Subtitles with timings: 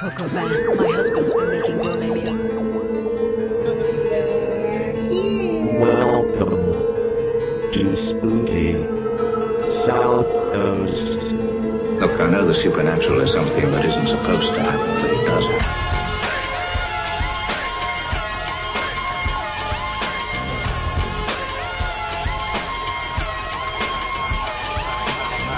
[0.00, 0.76] Coco Van.
[0.78, 2.24] My husband's been making gourmet.
[5.78, 6.72] Welcome
[7.74, 8.72] to Spooky
[9.86, 10.24] South
[10.54, 10.94] Coast.
[12.00, 15.46] Look, I know the supernatural is something that isn't supposed to happen, but it does
[15.52, 15.80] happen.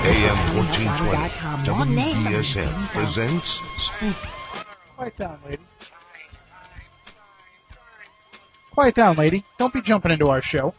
[0.04, 0.61] AM
[0.93, 4.14] 1420 WBSM presents Spook.
[4.95, 5.62] Quiet down, lady.
[8.72, 9.43] Quiet down, lady.
[9.58, 10.75] Don't be jumping into our show.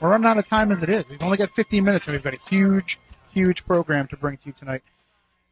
[0.00, 1.08] We're running out of time as it is.
[1.08, 2.98] We've only got 15 minutes and we've got a huge,
[3.30, 4.82] huge program to bring to you tonight.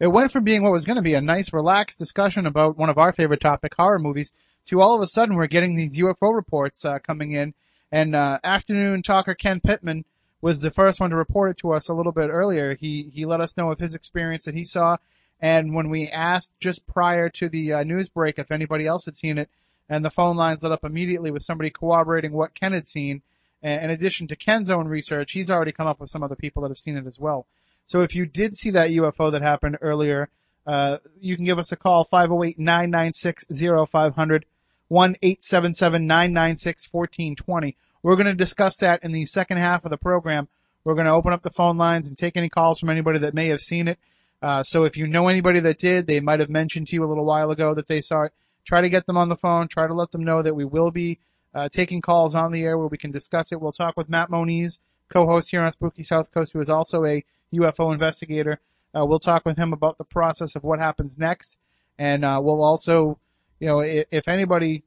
[0.01, 2.91] It went from being what was going to be a nice, relaxed discussion about one
[2.91, 4.33] of our favorite topic, horror movies,
[4.67, 7.55] to all of a sudden we're getting these UFO reports uh, coming in.
[7.93, 10.05] And uh, afternoon talker Ken Pittman
[10.43, 12.75] was the first one to report it to us a little bit earlier.
[12.75, 14.99] He he let us know of his experience that he saw,
[15.41, 19.17] and when we asked just prior to the uh, news break if anybody else had
[19.17, 19.49] seen it,
[19.89, 23.23] and the phone lines lit up immediately with somebody corroborating what Ken had seen.
[23.63, 26.63] And in addition to Ken's own research, he's already come up with some other people
[26.63, 27.47] that have seen it as well.
[27.87, 30.29] So if you did see that UFO that happened earlier,
[30.67, 34.45] uh, you can give us a call 508-996-0500,
[34.91, 37.75] 1-877-996-1420.
[38.03, 40.49] We're going to discuss that in the second half of the program.
[40.85, 43.35] We're going to open up the phone lines and take any calls from anybody that
[43.35, 43.99] may have seen it.
[44.43, 47.07] Uh, so if you know anybody that did, they might have mentioned to you a
[47.07, 48.33] little while ago that they saw it.
[48.65, 49.69] Try to get them on the phone.
[49.69, 51.21] Try to let them know that we will be
[51.55, 53.61] uh, taking calls on the air where we can discuss it.
[53.61, 57.25] We'll talk with Matt Moniz, co-host here on Spooky South Coast, who is also a
[57.55, 58.59] UFO investigator.
[58.97, 61.57] Uh, we'll talk with him about the process of what happens next,
[61.99, 63.19] and uh, we'll also,
[63.61, 64.83] you know, if, if anybody,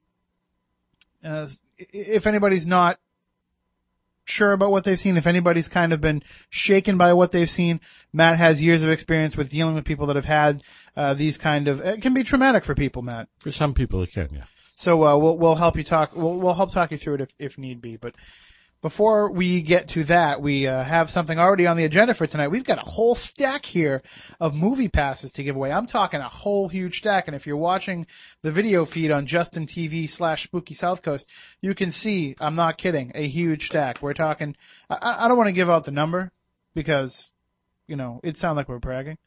[1.24, 3.00] uh, if anybody's not
[4.26, 7.80] sure about what they've seen, if anybody's kind of been shaken by what they've seen,
[8.12, 10.64] Matt has years of experience with dealing with people that have had
[10.96, 11.80] uh, these kind of.
[11.80, 13.30] It can be traumatic for people, Matt.
[13.40, 14.46] For some people, it can, yeah.
[14.76, 16.16] So uh, we'll we'll help you talk.
[16.16, 17.96] We'll we'll help talk you through it if if need be.
[17.96, 18.14] But
[18.86, 22.50] before we get to that, we uh, have something already on the agenda for tonight.
[22.50, 24.04] We've got a whole stack here
[24.40, 25.72] of movie passes to give away.
[25.72, 27.28] I'm talking a whole huge stack.
[27.28, 28.06] And if you're watching
[28.44, 32.36] the video feed on Justin TV slash Spooky South Coast, you can see.
[32.40, 33.14] I'm not kidding.
[33.16, 34.04] A huge stack.
[34.04, 34.56] We're talking.
[34.88, 36.32] I, I don't want to give out the number
[36.76, 37.32] because
[37.88, 39.18] you know, it sounds like we're bragging,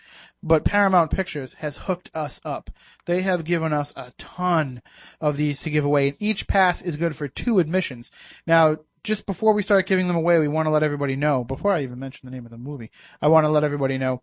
[0.43, 2.71] but Paramount Pictures has hooked us up.
[3.06, 4.83] They have given us a ton
[5.21, 8.10] of these to give away, and each pass is good for two admissions.
[8.47, 11.72] Now, just before we start giving them away, we want to let everybody know, before
[11.72, 14.22] I even mention the name of the movie, I want to let everybody know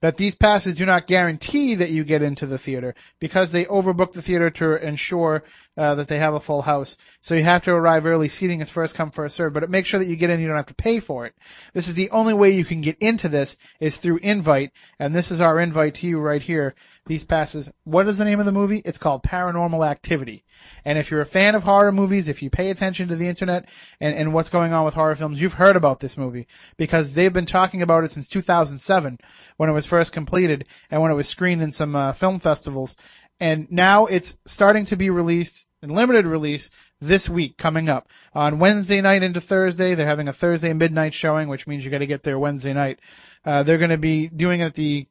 [0.00, 4.12] that these passes do not guarantee that you get into the theater because they overbook
[4.12, 5.44] the theater to ensure
[5.76, 6.96] uh, that they have a full house.
[7.20, 8.28] So you have to arrive early.
[8.28, 9.52] Seating is first come, first serve.
[9.52, 10.40] But make sure that you get in.
[10.40, 11.34] You don't have to pay for it.
[11.72, 14.72] This is the only way you can get into this is through invite.
[14.98, 16.74] And this is our invite to you right here.
[17.06, 17.70] These passes.
[17.84, 18.82] What is the name of the movie?
[18.84, 20.44] It's called Paranormal Activity.
[20.84, 23.68] And if you're a fan of horror movies, if you pay attention to the internet
[24.00, 27.32] and, and what's going on with horror films, you've heard about this movie because they've
[27.32, 29.18] been talking about it since 2007
[29.56, 32.96] when it was first completed and when it was screened in some uh, film festivals.
[33.40, 36.70] And now it's starting to be released in limited release
[37.00, 39.94] this week coming up on Wednesday night into Thursday.
[39.94, 43.00] They're having a Thursday midnight showing, which means you got to get there Wednesday night.
[43.44, 45.06] Uh, they're going to be doing it at the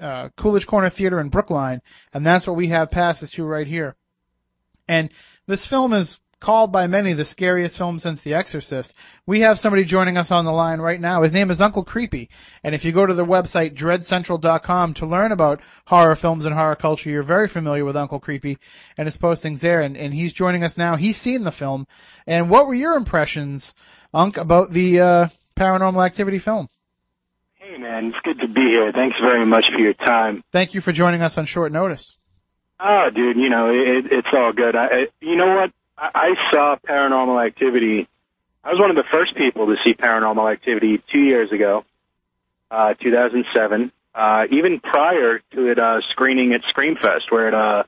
[0.00, 3.96] uh, Coolidge Corner Theater in Brookline, and that's what we have passes to right here.
[4.88, 5.10] And
[5.46, 8.92] this film is called by many the scariest film since The Exorcist.
[9.24, 11.22] We have somebody joining us on the line right now.
[11.22, 12.28] His name is Uncle Creepy.
[12.62, 16.76] And if you go to the website dreadcentral.com to learn about horror films and horror
[16.76, 18.58] culture, you're very familiar with Uncle Creepy
[18.98, 19.80] and his postings there.
[19.80, 20.96] And, and he's joining us now.
[20.96, 21.86] He's seen the film.
[22.26, 23.72] And what were your impressions,
[24.12, 26.68] Unc, about the uh, paranormal activity film?
[27.54, 28.92] Hey man, it's good to be here.
[28.92, 30.44] Thanks very much for your time.
[30.52, 32.18] Thank you for joining us on short notice.
[32.78, 34.76] Oh, dude, you know it, it's all good.
[34.76, 35.70] I, you know what?
[35.96, 38.08] I, saw Paranormal Activity.
[38.62, 41.84] I was one of the first people to see Paranormal Activity two years ago,
[42.70, 43.92] uh, 2007.
[44.14, 47.82] Uh, even prior to it uh, screening at Screamfest, where it uh,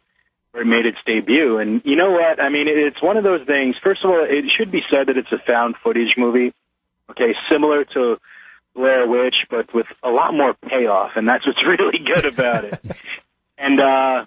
[0.51, 1.59] where it made its debut.
[1.59, 2.41] And you know what?
[2.41, 3.77] I mean, it's one of those things.
[3.83, 6.53] First of all, it should be said that it's a found footage movie.
[7.11, 8.17] Okay, similar to
[8.75, 12.81] Blair Witch, but with a lot more payoff, and that's what's really good about it.
[13.57, 14.27] and uh,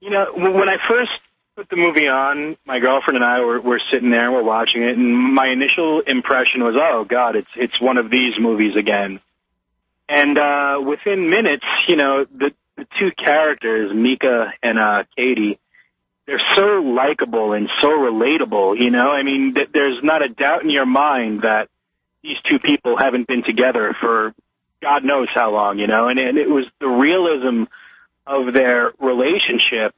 [0.00, 1.10] you know, when I first
[1.58, 4.96] put the movie on, my girlfriend and I were, were sitting there, we're watching it,
[4.96, 9.18] and my initial impression was, oh God, it's it's one of these movies again.
[10.08, 15.58] And uh, within minutes, you know, the the two characters, Micah and uh, Katie,
[16.26, 18.78] they're so likable and so relatable.
[18.78, 21.68] You know, I mean, th- there's not a doubt in your mind that
[22.22, 24.32] these two people haven't been together for
[24.80, 25.80] God knows how long.
[25.80, 27.64] You know, and and it was the realism
[28.28, 29.92] of their relationship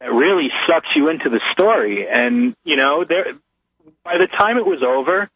[0.00, 2.06] that really sucks you into the story.
[2.10, 3.34] And you know, there
[4.04, 5.30] by the time it was over,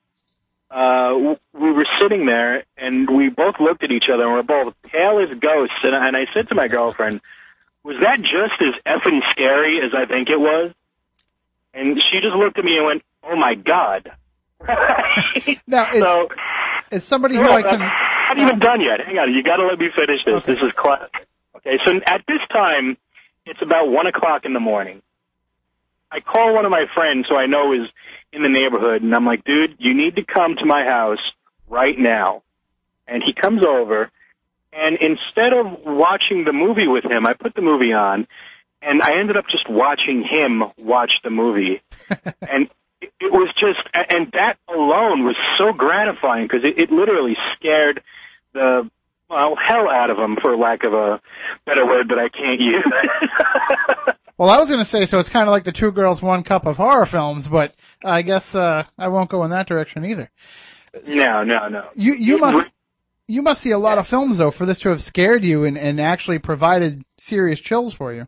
[0.71, 4.75] uh, we were sitting there and we both looked at each other and we're both
[4.85, 5.77] pale as ghosts.
[5.83, 7.21] And, and I said to my girlfriend,
[7.83, 10.73] "Was that just as effing scary as I think it was?"
[11.75, 14.13] And she just looked at me and went, "Oh my god."
[15.67, 16.29] Now, is, so,
[16.93, 17.83] is somebody who no, I can?
[17.83, 19.05] I'm not even done yet.
[19.05, 20.35] Hang on, you got to let me finish this.
[20.37, 20.55] Okay.
[20.55, 21.27] This is classic.
[21.57, 22.97] Okay, so at this time,
[23.47, 25.03] it's about one o'clock in the morning.
[26.11, 27.89] I call one of my friends who I know is
[28.33, 31.21] in the neighborhood, and I'm like, dude, you need to come to my house
[31.69, 32.43] right now.
[33.09, 34.11] And he comes over,
[34.73, 38.27] and instead of watching the movie with him, I put the movie on,
[38.81, 41.83] and I ended up just watching him watch the movie.
[42.43, 42.69] and
[43.01, 48.03] it, was just, and that alone was so gratifying because it, it literally scared
[48.53, 48.91] the
[49.33, 51.21] well hell out of them, for lack of a
[51.65, 52.85] better word that I can't use.
[54.39, 55.21] Well, I was going to say so.
[55.21, 58.57] It's kind of like the two girls, one cup of horror films, but I guess
[58.57, 60.31] uh, I won't go in that direction either.
[61.07, 61.89] no, no, no.
[61.95, 62.69] You you must
[63.29, 65.79] you must see a lot of films though for this to have scared you and,
[65.79, 68.27] and actually provided serious chills for you.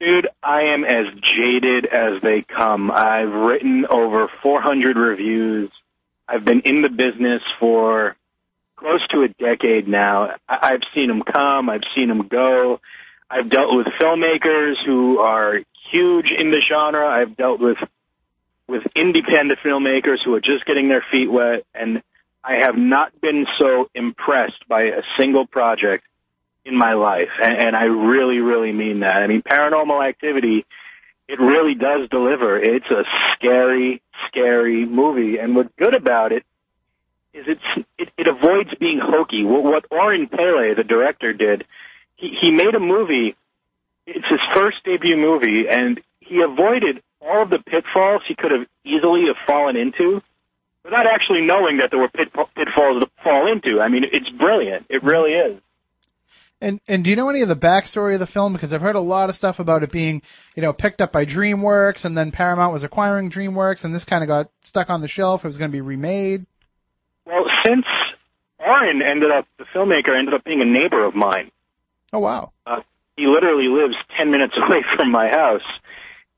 [0.00, 2.90] Dude, I am as jaded as they come.
[2.90, 5.70] I've written over 400 reviews.
[6.28, 8.16] I've been in the business for
[8.78, 10.30] close to a decade now.
[10.48, 11.68] I've seen them come.
[11.68, 12.80] I've seen them go.
[13.30, 15.60] I've dealt with filmmakers who are
[15.90, 17.06] huge in the genre.
[17.06, 17.78] I've dealt with
[18.68, 22.02] with independent filmmakers who are just getting their feet wet, and
[22.44, 26.04] I have not been so impressed by a single project
[26.66, 29.16] in my life, and, and I really, really mean that.
[29.16, 30.66] I mean, Paranormal Activity,
[31.28, 32.58] it really does deliver.
[32.58, 33.04] It's a
[33.34, 36.44] scary, scary movie, and what's good about it
[37.34, 39.44] is it's it, it avoids being hokey.
[39.44, 41.64] What, what Oren Peli, the director, did,
[42.16, 43.36] he, he made a movie.
[44.06, 48.66] It's his first debut movie, and he avoided all of the pitfalls he could have
[48.84, 50.22] easily have fallen into
[50.84, 53.80] without actually knowing that there were pit, pitfalls to fall into.
[53.80, 54.86] I mean, it's brilliant.
[54.88, 55.60] It really is.
[56.60, 58.52] And and do you know any of the backstory of the film?
[58.52, 60.22] Because I've heard a lot of stuff about it being,
[60.56, 64.24] you know, picked up by DreamWorks, and then Paramount was acquiring DreamWorks, and this kind
[64.24, 65.44] of got stuck on the shelf.
[65.44, 66.46] It was going to be remade.
[67.28, 67.84] Well, since
[68.58, 71.50] Oren ended up, the filmmaker ended up being a neighbor of mine.
[72.12, 72.52] Oh wow!
[72.66, 72.80] Uh,
[73.18, 75.66] he literally lives 10 minutes away from my house.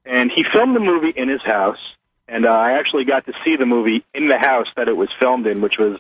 [0.05, 1.79] And he filmed the movie in his house.
[2.27, 5.09] And uh, I actually got to see the movie in the house that it was
[5.21, 5.99] filmed in, which was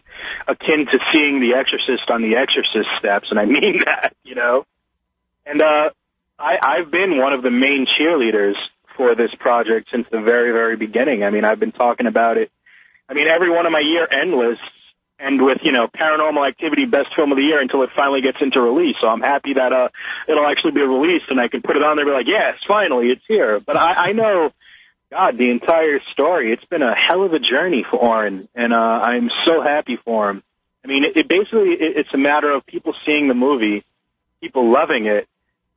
[0.49, 3.29] akin to seeing The Exorcist on The Exorcist steps.
[3.31, 4.65] And I mean that, you know?
[5.45, 5.91] And uh,
[6.39, 8.55] I, I've been one of the main cheerleaders
[8.97, 11.25] for this project since the very, very beginning.
[11.25, 12.51] I mean, I've been talking about it.
[13.09, 14.63] I mean, every one of my year end lists
[15.21, 18.39] end with, you know, paranormal activity best film of the year until it finally gets
[18.41, 18.97] into release.
[19.01, 19.89] So I'm happy that uh
[20.29, 22.59] it'll actually be released and I can put it on there and be like, Yes,
[22.67, 23.61] finally it's here.
[23.61, 24.51] But I, I know
[25.11, 29.01] God, the entire story, it's been a hell of a journey for Oren and uh
[29.03, 30.43] I'm so happy for him.
[30.85, 33.85] I mean it, it basically it, it's a matter of people seeing the movie,
[34.41, 35.29] people loving it.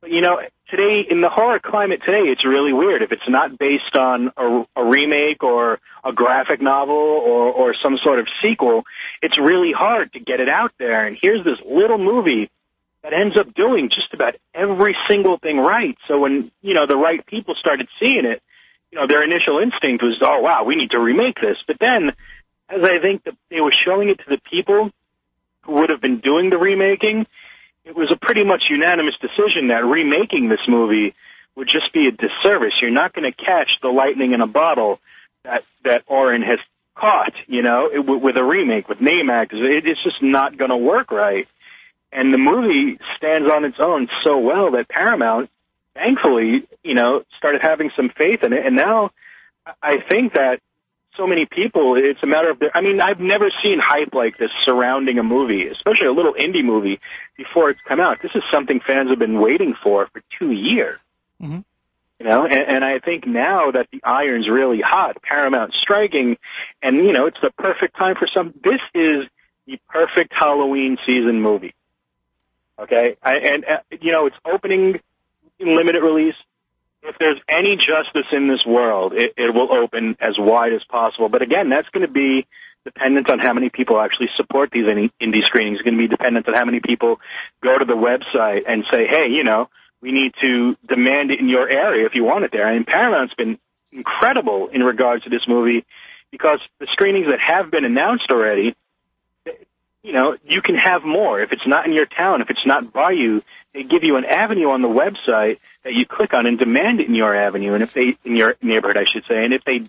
[0.06, 0.40] You know,
[0.70, 3.02] today in the horror climate today, it's really weird.
[3.02, 7.96] If it's not based on a, a remake or a graphic novel or, or some
[8.04, 8.84] sort of sequel,
[9.22, 11.06] it's really hard to get it out there.
[11.06, 12.50] And here's this little movie
[13.02, 15.96] that ends up doing just about every single thing right.
[16.08, 18.42] So when, you know, the right people started seeing it,
[18.90, 21.56] you know, their initial instinct was, oh wow, we need to remake this.
[21.66, 22.12] But then,
[22.68, 24.90] as I think that they were showing it to the people
[25.62, 27.26] who would have been doing the remaking,
[27.84, 31.14] it was a pretty much unanimous decision that remaking this movie
[31.54, 32.74] would just be a disservice.
[32.80, 34.98] You're not going to catch the lightning in a bottle
[35.44, 36.58] that that Oren has
[36.94, 39.60] caught, you know, it, with a remake with name actors.
[39.62, 41.46] It, it's just not going to work right.
[42.12, 45.50] And the movie stands on its own so well that Paramount,
[45.94, 48.64] thankfully, you know, started having some faith in it.
[48.64, 49.10] And now
[49.82, 50.60] I think that
[51.16, 54.50] so many people, it's a matter of, I mean, I've never seen hype like this
[54.64, 57.00] surrounding a movie, especially a little indie movie
[57.36, 58.18] before it's come out.
[58.22, 60.98] This is something fans have been waiting for for two years.
[61.40, 61.60] Mm-hmm.
[62.20, 66.36] You know, and, and I think now that the iron's really hot, Paramount striking,
[66.82, 68.54] and you know, it's the perfect time for some.
[68.62, 69.26] This is
[69.66, 71.74] the perfect Halloween season movie.
[72.78, 75.00] Okay, I, and uh, you know, it's opening
[75.58, 76.36] in limited release.
[77.04, 81.28] If there's any justice in this world, it, it will open as wide as possible.
[81.28, 82.46] But again, that's going to be
[82.84, 85.78] dependent on how many people actually support these indie, screenings.
[85.78, 87.20] It's going to be dependent on how many people
[87.62, 89.68] go to the website and say, "Hey, you know."
[90.04, 92.68] we need to demand it in your area if you want it there.
[92.68, 93.58] And Paramount's been
[93.90, 95.86] incredible in regards to this movie
[96.30, 98.76] because the screenings that have been announced already,
[100.04, 101.40] you know, you can have more.
[101.40, 103.42] If it's not in your town, if it's not by you,
[103.72, 107.08] they give you an avenue on the website that you click on and demand it
[107.08, 109.88] in your avenue, and if they in your neighborhood, I should say, and if they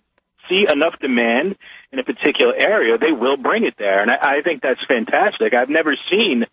[0.50, 1.58] see enough demand
[1.92, 5.54] in a particular area, they will bring it there, and I, I think that's fantastic.
[5.54, 6.46] I've never seen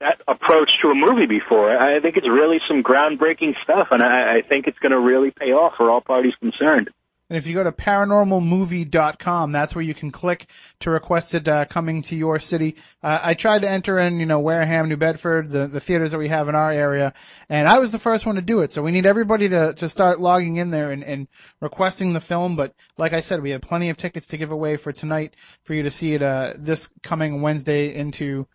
[0.00, 1.76] that approach to a movie before.
[1.76, 5.30] I think it's really some groundbreaking stuff, and I, I think it's going to really
[5.30, 6.90] pay off for all parties concerned.
[7.32, 10.48] And if you go to paranormalmovie.com, that's where you can click
[10.80, 12.76] to request it uh, coming to your city.
[13.02, 16.18] Uh, I tried to enter in, you know, Wareham, New Bedford, the, the theaters that
[16.18, 17.14] we have in our area,
[17.48, 18.70] and I was the first one to do it.
[18.70, 21.26] So we need everybody to, to start logging in there and, and
[21.58, 22.54] requesting the film.
[22.54, 25.72] But like I said, we have plenty of tickets to give away for tonight for
[25.72, 28.46] you to see it uh, this coming Wednesday into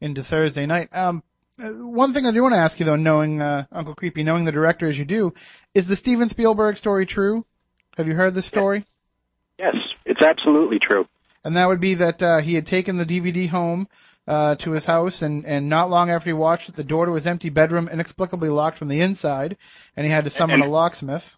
[0.00, 0.88] into Thursday night.
[0.96, 1.22] Um,
[1.62, 4.46] uh, one thing I do want to ask you though, knowing uh, Uncle Creepy, knowing
[4.46, 5.34] the director as you do,
[5.74, 7.44] is the Steven Spielberg story true?
[7.96, 8.84] Have you heard this story?
[9.58, 9.74] Yes,
[10.06, 11.06] it's absolutely true.
[11.44, 13.88] And that would be that uh, he had taken the DVD home
[14.26, 17.14] uh, to his house, and, and not long after he watched it, the door to
[17.14, 19.56] his empty bedroom inexplicably locked from the inside,
[19.96, 21.36] and he had to summon And- a locksmith.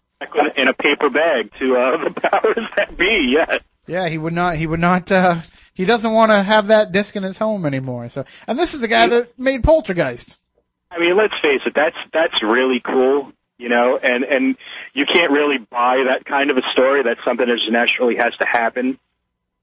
[0.57, 3.35] In a paper bag to uh, the powers that be.
[3.37, 3.57] Yes.
[3.85, 4.55] Yeah, he would not.
[4.55, 5.11] He would not.
[5.11, 5.41] Uh,
[5.73, 8.07] he doesn't want to have that disc in his home anymore.
[8.09, 10.39] So, and this is the guy that made Poltergeist.
[10.89, 11.73] I mean, let's face it.
[11.75, 14.55] That's that's really cool, you know, and and
[14.93, 17.03] you can't really buy that kind of a story.
[17.03, 18.97] That's something that naturally has to happen.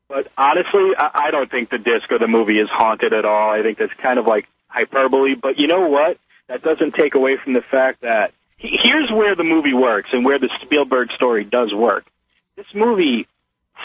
[0.08, 3.50] But honestly, I, I don't think the disc or the movie is haunted at all.
[3.50, 5.34] I think that's kind of like hyperbole.
[5.40, 6.18] But you know what?
[6.48, 10.24] That doesn't take away from the fact that he- here's where the movie works and
[10.24, 12.04] where the Spielberg story does work.
[12.56, 13.26] This movie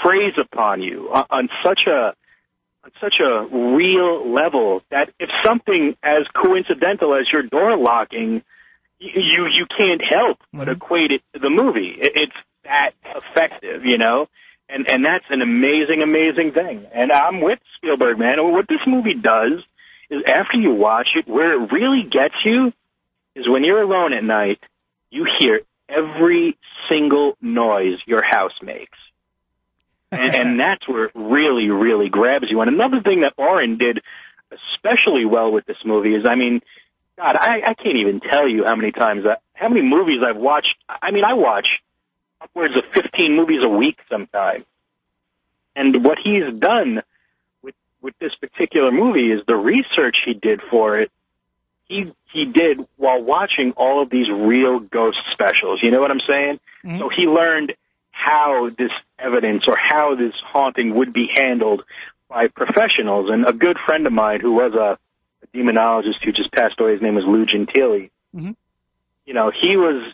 [0.04, 2.14] preys upon you on, on such a
[2.84, 3.46] on such a
[3.76, 8.44] real level that if something as coincidental as your door locking,
[9.00, 10.72] you you, can't help but mm-hmm.
[10.72, 11.96] equate it to the movie.
[12.00, 14.28] It, it's that effective, you know,
[14.70, 16.86] and and that's an amazing, amazing thing.
[16.94, 18.38] And I'm with Spielberg, man.
[18.52, 19.64] What this movie does
[20.10, 22.74] is after you watch it, where it really gets you
[23.36, 24.60] is when you're alone at night,
[25.12, 26.58] you hear every
[26.90, 28.98] single noise your house makes
[30.12, 32.62] and, and that's where it really, really grabs you.
[32.62, 34.00] And another thing that Oren did
[34.52, 36.62] especially well with this movie is, I mean,
[37.18, 40.38] God, I, I can't even tell you how many times, that, how many movies I've
[40.38, 40.76] watched.
[40.88, 41.68] I mean, I watch
[42.40, 44.66] upwards of 15 movies a week sometimes.
[45.76, 47.02] And what he's done
[47.62, 51.12] with with this particular movie is the research he did for it.
[51.88, 55.80] He he did while watching all of these real ghost specials.
[55.84, 56.60] You know what I'm saying?
[56.84, 57.00] Mhm.
[57.00, 57.74] So he learned
[58.12, 61.84] how this evidence or how this haunting would be handled
[62.28, 63.30] by professionals.
[63.32, 64.98] And a good friend of mine who was a
[65.58, 68.08] demonologist who just passed away, his name was Lou Gentile.
[68.36, 68.56] Mhm.
[69.26, 70.14] You know, he was,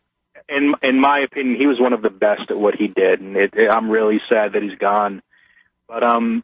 [0.49, 3.35] in in my opinion, he was one of the best at what he did, and
[3.35, 5.21] it, it, I'm really sad that he's gone.
[5.87, 6.43] But um,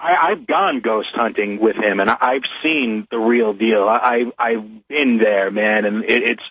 [0.00, 3.88] I, I've gone ghost hunting with him, and I, I've seen the real deal.
[3.88, 6.42] I, I I've been there, man, and it, it's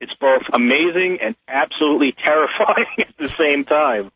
[0.00, 4.10] it's both amazing and absolutely terrifying at the same time.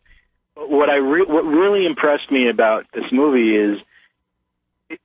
[0.56, 3.78] But what I re- what really impressed me about this movie is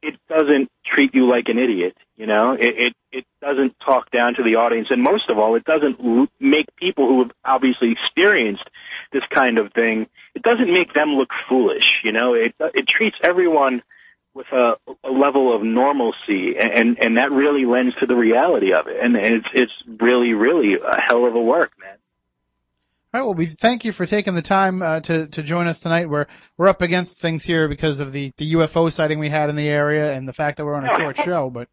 [0.01, 1.96] it, doesn't treat you like an idiot.
[2.15, 5.55] You know, it, it it doesn't talk down to the audience, and most of all,
[5.55, 6.00] it doesn't
[6.39, 8.67] make people who have obviously experienced
[9.12, 10.08] this kind of thing.
[10.36, 11.86] It doesn't make them look foolish.
[12.03, 13.81] You know, it it treats everyone
[14.34, 18.88] with a, a level of normalcy, and and that really lends to the reality of
[18.88, 18.98] it.
[19.01, 21.98] And it's it's really really a hell of a work, man.
[23.11, 23.25] All right.
[23.25, 26.07] Well, we thank you for taking the time uh, to to join us tonight.
[26.07, 29.55] We're we're up against things here because of the the UFO sighting we had in
[29.55, 31.49] the area and the fact that we're on a short show.
[31.49, 31.69] But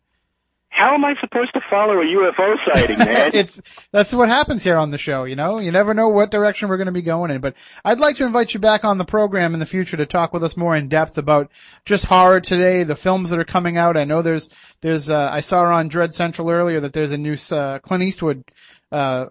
[0.70, 3.30] How am I supposed to follow a UFO sighting, man?
[3.34, 3.60] it's
[3.92, 5.24] that's what happens here on the show.
[5.24, 7.42] You know, you never know what direction we're going to be going in.
[7.42, 10.32] But I'd like to invite you back on the program in the future to talk
[10.32, 11.50] with us more in depth about
[11.84, 13.98] just horror today, the films that are coming out.
[13.98, 14.48] I know there's
[14.80, 18.42] there's uh, I saw on Dread Central earlier that there's a new uh, Clint Eastwood
[18.90, 19.26] uh,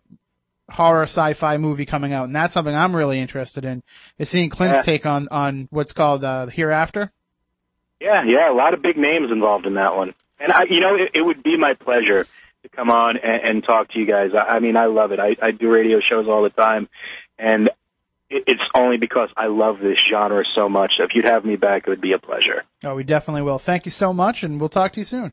[0.70, 3.84] horror sci-fi movie coming out, and that's something I'm really interested in.
[4.18, 4.82] Is seeing Clint's Yeah.
[4.82, 7.12] take on on what's called uh, Hereafter.
[8.00, 10.14] Yeah, yeah, a lot of big names involved in that one.
[10.40, 12.26] And I, you know, it, it would be my pleasure
[12.64, 14.32] to come on and, and talk to you guys.
[14.38, 15.20] I, I mean, I love it.
[15.20, 16.90] I, I do radio shows all the time,
[17.40, 17.70] and
[18.30, 20.96] it, it's only because I love this genre so much.
[21.00, 22.64] If you'd have me back, it would be a pleasure.
[22.84, 23.60] Oh, we definitely will.
[23.60, 25.32] Thank you so much, and we'll talk to you soon.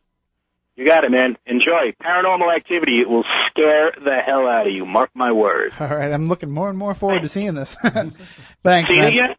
[0.77, 1.37] You got it, man.
[1.47, 1.93] Enjoy.
[2.03, 3.01] Paranormal activity.
[3.01, 4.87] It will scare the hell out of you.
[4.87, 5.75] Mark my words.
[5.79, 7.75] All right, I'm looking more and more forward to seeing this.
[8.63, 9.09] Thanks, Seen man.
[9.09, 9.37] it yet?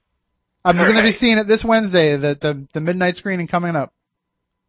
[0.63, 3.93] I'm going to be seeing it this Wednesday, the, the the midnight screening coming up.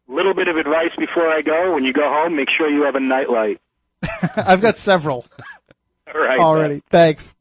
[0.07, 1.73] Little bit of advice before I go.
[1.73, 3.61] When you go home, make sure you have a nightlight.
[4.35, 5.25] I've got several
[6.13, 6.39] All right.
[6.39, 6.81] already.
[6.89, 7.33] Thanks.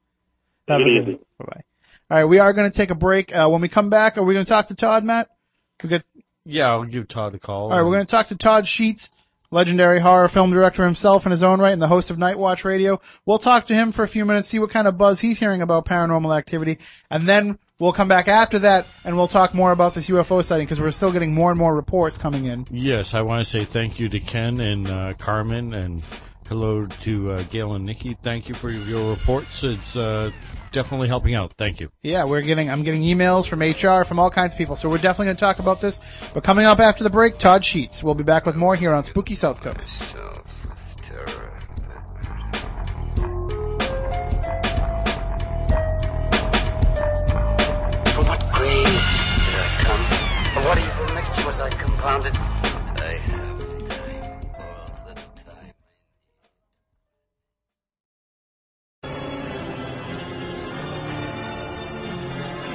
[0.69, 1.19] Have a good easy.
[1.39, 1.61] Bye bye.
[2.11, 3.35] All right, we are going to take a break.
[3.35, 5.29] Uh, when we come back, are we going to talk to Todd, Matt?
[5.83, 6.03] We got
[6.47, 7.65] Yeah, I'll give Todd a call.
[7.65, 9.11] All right, we're going to talk to Todd Sheets,
[9.51, 13.01] legendary horror film director himself in his own right and the host of Nightwatch Radio.
[13.25, 15.63] We'll talk to him for a few minutes, see what kind of buzz he's hearing
[15.63, 19.95] about paranormal activity, and then we'll come back after that and we'll talk more about
[19.95, 22.67] this UFO sighting because we're still getting more and more reports coming in.
[22.71, 26.03] Yes, I want to say thank you to Ken and uh, Carmen, and
[26.49, 28.19] hello to uh, Gail and Nikki.
[28.23, 29.65] Thank you for your reports.
[29.65, 30.31] It's uh,
[30.75, 31.55] definitely helping out.
[31.55, 31.91] Thank you.
[32.03, 34.99] Yeah, we're getting, I'm getting emails from HR, from all kinds of people, so we're
[34.99, 36.01] definitely going to talk about this.
[36.35, 38.03] But coming up after the break, Todd Sheets.
[38.03, 39.89] We'll be back with more here on Spooky South Coast.
[48.13, 50.01] From what grave did I come?
[50.57, 52.37] Or what evil mixture was I compounded?
[52.37, 53.55] I have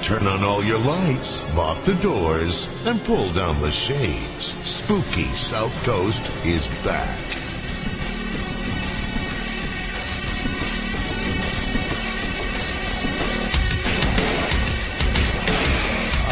[0.10, 4.56] Turn on all your lights, lock the doors, and pull down the shades.
[4.68, 7.49] Spooky South Coast is back.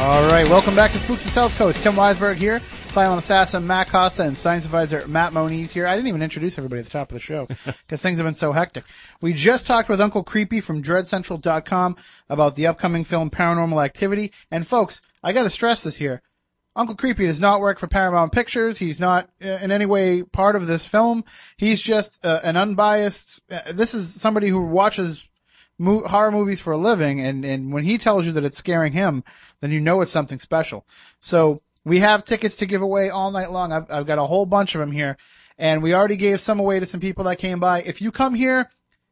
[0.08, 1.84] All right, welcome back to Spooky South Coast.
[1.84, 5.86] Tim Weisberg here, Silent Assassin Matt Costa, and Science Advisor Matt Moniz here.
[5.86, 8.34] I didn't even introduce everybody at the top of the show because things have been
[8.34, 8.86] so hectic.
[9.20, 11.98] We just talked with Uncle Creepy from DreadCentral.com
[12.30, 14.32] about the upcoming film Paranormal Activity.
[14.50, 16.22] And folks, I got to stress this here.
[16.74, 18.78] Uncle Creepy does not work for Paramount Pictures.
[18.78, 21.26] He's not uh, in any way part of this film.
[21.58, 23.42] He's just uh, an unbiased.
[23.52, 25.22] Uh, this is somebody who watches
[25.78, 28.94] mo- horror movies for a living, and and when he tells you that it's scaring
[28.94, 29.24] him,
[29.62, 30.86] then you know it's something special.
[31.20, 33.72] So we have tickets to give away all night long.
[33.72, 35.18] I've, I've got a whole bunch of them here,
[35.58, 37.82] and we already gave some away to some people that came by.
[37.82, 38.70] If you come here.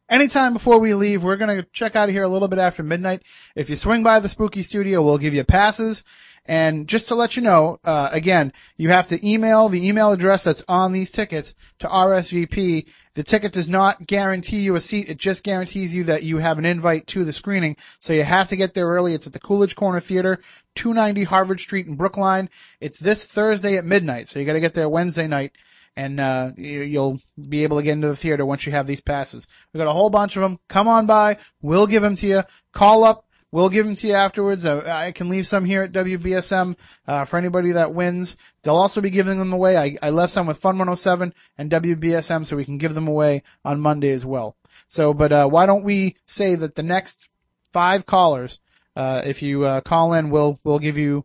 [0.08, 3.24] Anytime before we leave, we're gonna check out of here a little bit after midnight.
[3.56, 6.04] If you swing by the spooky studio, we'll give you passes.
[6.46, 10.44] And just to let you know, uh, again, you have to email the email address
[10.44, 12.86] that's on these tickets to RSVP.
[13.16, 15.10] The ticket does not guarantee you a seat.
[15.10, 17.78] It just guarantees you that you have an invite to the screening.
[18.00, 19.14] So you have to get there early.
[19.14, 20.42] It's at the Coolidge Corner Theater,
[20.76, 22.50] 290 Harvard Street in Brookline.
[22.82, 24.28] It's this Thursday at midnight.
[24.28, 25.54] So you gotta get there Wednesday night
[25.96, 29.02] and uh, you- you'll be able to get into the theater once you have these
[29.02, 29.48] passes.
[29.74, 30.60] We've got a whole bunch of them.
[30.68, 31.38] Come on by.
[31.62, 32.44] We'll give them to you.
[32.74, 33.25] Call up.
[33.56, 34.66] We'll give them to you afterwards.
[34.66, 36.76] Uh, I can leave some here at WBSM
[37.08, 38.36] uh, for anybody that wins.
[38.62, 39.78] They'll also be giving them away.
[39.78, 43.44] I, I left some with Fun 107 and WBSM so we can give them away
[43.64, 44.58] on Monday as well.
[44.90, 47.30] So, but uh, why don't we say that the next
[47.72, 48.60] five callers,
[48.94, 51.24] uh, if you uh, call in, we'll we'll give you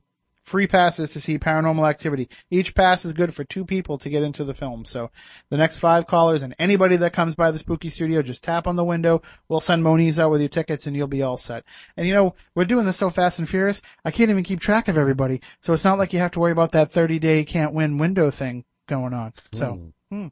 [0.51, 2.29] free passes to see paranormal activity.
[2.51, 4.85] Each pass is good for two people to get into the film.
[4.85, 5.13] So
[5.49, 8.75] the next five callers and anybody that comes by the spooky studio, just tap on
[8.75, 9.23] the window.
[9.49, 11.63] We'll send Moniz out with your tickets and you'll be all set.
[11.97, 14.89] And you know, we're doing this so fast and furious, I can't even keep track
[14.89, 15.41] of everybody.
[15.61, 18.31] So it's not like you have to worry about that 30 day can't win window
[18.31, 19.33] thing going on.
[19.53, 20.27] So, hmm,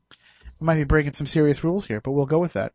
[0.61, 2.73] I might be breaking some serious rules here, but we'll go with that.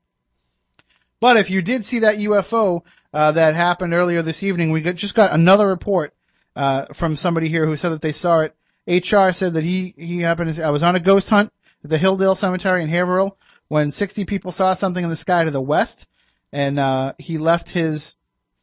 [1.20, 4.96] But if you did see that UFO uh, that happened earlier this evening, we got,
[4.96, 6.14] just got another report
[6.56, 8.56] uh, from somebody here who said that they saw it.
[8.86, 10.64] HR said that he he happened to.
[10.64, 11.52] I was on a ghost hunt
[11.84, 13.38] at the Hilldale Cemetery in Haverhill
[13.70, 16.06] when 60 people saw something in the sky to the west,
[16.52, 18.16] and uh, he left his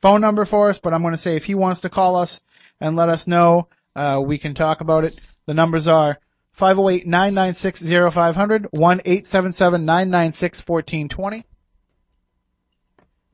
[0.02, 0.78] phone number for us.
[0.78, 2.42] But I'm going to say if he wants to call us
[2.80, 5.18] and let us know, uh, we can talk about it.
[5.46, 6.18] The numbers are
[6.58, 11.44] 508-996-0500, 1-877-996-1420.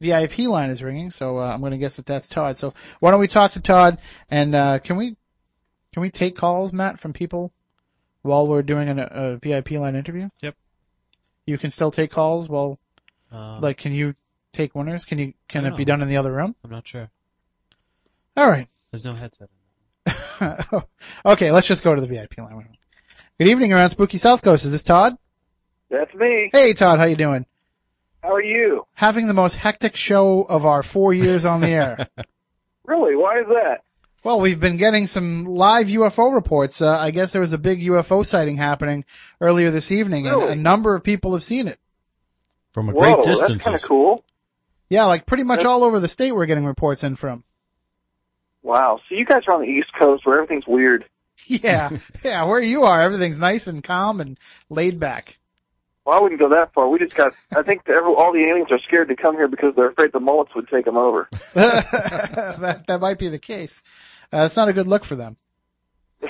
[0.01, 2.57] VIP line is ringing, so uh, I'm going to guess that that's Todd.
[2.57, 3.99] So why don't we talk to Todd
[4.31, 5.17] and uh, can we
[5.93, 7.53] can we take calls, Matt, from people
[8.23, 10.29] while we're doing an, a VIP line interview?
[10.43, 10.55] Yep.
[11.47, 12.79] You can still take calls while
[13.33, 14.15] Um, like can you
[14.53, 15.05] take winners?
[15.05, 15.93] Can you can I it be know.
[15.95, 16.55] done in the other room?
[16.65, 17.09] I'm not sure.
[18.37, 18.69] All right.
[18.91, 19.49] There's no headset.
[19.49, 19.57] In.
[21.25, 22.69] Okay, let's just go to the VIP line.
[23.39, 24.65] Good evening around Spooky South Coast.
[24.67, 25.17] Is this Todd?
[25.91, 26.51] That's me.
[26.53, 27.47] Hey Todd, how you doing?
[28.27, 28.85] How are you?
[28.95, 32.09] Having the most hectic show of our four years on the air.
[32.85, 33.17] Really?
[33.17, 33.83] Why is that?
[34.23, 36.81] Well, we've been getting some live UFO reports.
[36.81, 39.05] Uh, I guess there was a big UFO sighting happening
[39.41, 41.81] earlier this evening, and a number of people have seen it.
[42.73, 43.65] From a Whoa, great that's distance.
[43.65, 44.23] kind of cool.
[44.89, 47.43] Yeah, like pretty much That's- all over the state we're getting reports in from.
[48.63, 49.01] Wow.
[49.09, 51.05] So you guys are on the East Coast where everything's weird.
[51.47, 51.91] Yeah,
[52.25, 54.39] yeah, where you are, everything's nice and calm and
[54.71, 55.39] laid back.
[56.07, 56.89] Well, I wouldn't go that far.
[56.89, 57.35] We just got.
[57.55, 60.55] I think all the aliens are scared to come here because they're afraid the mullets
[60.55, 61.29] would take them over.
[61.55, 63.83] that that might be the case.
[64.33, 65.37] Uh, it's not a good look for them.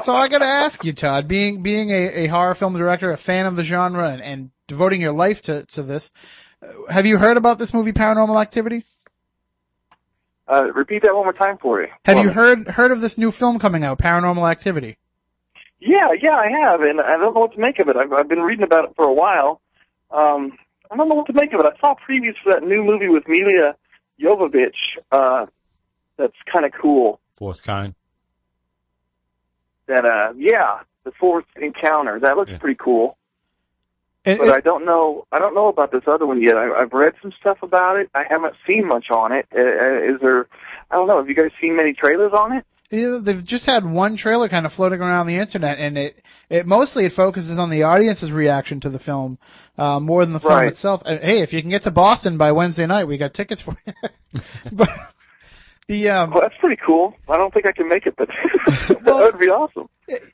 [0.00, 3.18] so I got to ask you, Todd, being being a, a horror film director, a
[3.18, 6.10] fan of the genre, and, and devoting your life to to this,
[6.62, 8.84] uh, have you heard about this movie, Paranormal Activity?
[10.50, 11.88] Uh, repeat that one more time for me.
[12.06, 14.96] Have you heard heard of this new film coming out, Paranormal Activity?
[15.80, 17.96] Yeah, yeah, I have, and I don't know what to make of it.
[17.96, 19.60] I've, I've been reading about it for a while.
[20.10, 20.52] Um,
[20.90, 21.66] I don't know what to make of it.
[21.66, 23.74] I saw previews for that new movie with Milla
[24.20, 24.74] Jovovich.
[25.12, 25.46] Uh,
[26.16, 27.20] that's kind of cool.
[27.36, 27.94] Fourth kind.
[29.86, 32.18] That, uh, yeah, the fourth encounter.
[32.20, 32.58] That looks Yeah.
[32.58, 33.16] pretty cool.
[34.24, 35.26] It- But it- I don't know.
[35.30, 36.56] I don't know about this other one yet.
[36.56, 38.10] I, I've read some stuff about it.
[38.14, 39.46] I haven't seen much on it.
[39.54, 40.48] Uh, uh, is there?
[40.90, 41.18] I don't know.
[41.18, 42.66] Have you guys seen many trailers on it?
[42.90, 46.66] Yeah, they've just had one trailer kind of floating around the internet, and it it
[46.66, 49.38] mostly it focuses on the audience's reaction to the film
[49.76, 50.68] uh, more than the film Right.
[50.68, 51.02] itself.
[51.04, 53.76] Uh, hey, if you can get to Boston by Wednesday night, we got tickets for
[53.86, 53.92] you.
[54.72, 54.88] but
[55.86, 57.14] the um, Well, that's pretty cool.
[57.28, 58.28] I don't think I can make it, but
[58.88, 59.88] that would be awesome.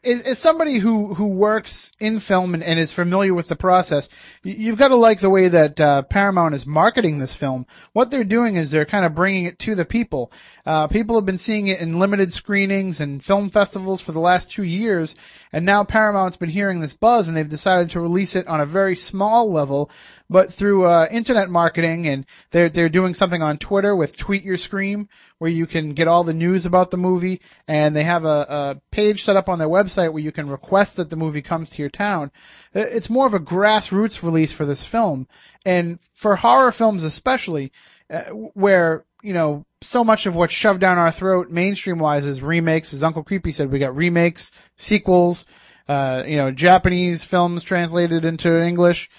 [0.04, 4.08] As, as somebody who who works in film and, and is familiar with the process,
[4.42, 7.66] you, you've got to like the way that uh, Paramount is marketing this film.
[7.92, 10.32] What they're doing is they're kind of bringing it to the people.
[10.64, 14.50] Uh, people have been seeing it in limited screenings and film festivals for the last
[14.50, 15.16] two years,
[15.52, 18.66] and now Paramount's been hearing this buzz, and they've decided to release it on a
[18.66, 19.90] very small level,
[20.30, 24.56] but through uh, internet marketing, and they're they're doing something on Twitter with Tweet Your
[24.56, 25.08] Scream,
[25.38, 28.80] where you can get all the news about the movie, and they have a, a
[28.90, 31.82] page set up on their website where you can request that the movie comes to
[31.82, 32.30] your town.
[32.72, 35.28] It's more of a grassroots release for this film,
[35.64, 37.72] and for horror films especially,
[38.10, 38.22] uh,
[38.54, 42.94] where you know so much of what's shoved down our throat mainstream wise is remakes.
[42.94, 45.44] As Uncle Creepy said, we got remakes, sequels,
[45.88, 49.10] uh, you know, Japanese films translated into English.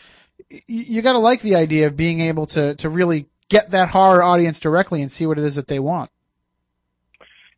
[0.67, 4.23] You got to like the idea of being able to to really get that horror
[4.23, 6.09] audience directly and see what it is that they want.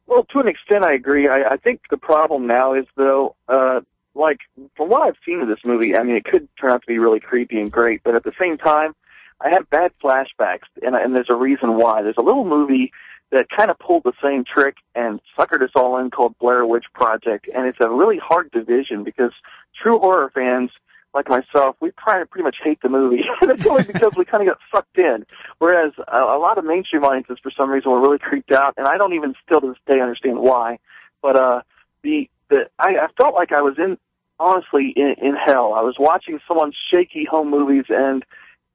[0.07, 1.27] Well, to an extent, I agree.
[1.27, 3.81] I, I think the problem now is though, uh,
[4.15, 4.39] like
[4.75, 6.97] from what I've seen of this movie, I mean, it could turn out to be
[6.97, 8.95] really creepy and great, but at the same time,
[9.39, 12.01] I have bad flashbacks, and, and there's a reason why.
[12.01, 12.91] There's a little movie
[13.31, 16.85] that kind of pulled the same trick and suckered us all in called Blair Witch
[16.93, 19.33] Project, and it's a really hard division because
[19.79, 20.71] true horror fans
[21.17, 23.23] like myself, we pretty much hate the movie.
[23.41, 25.25] and it's only because we kind of got sucked in.
[25.57, 28.87] Whereas a, a lot of mainstream audiences, for some reason, were really creeped out, and
[28.87, 30.79] I don't even still to this day understand why.
[31.21, 31.61] But uh,
[32.03, 33.97] the the I, I felt like I was in
[34.39, 35.73] honestly in, in hell.
[35.73, 38.23] I was watching someone's shaky home movies, and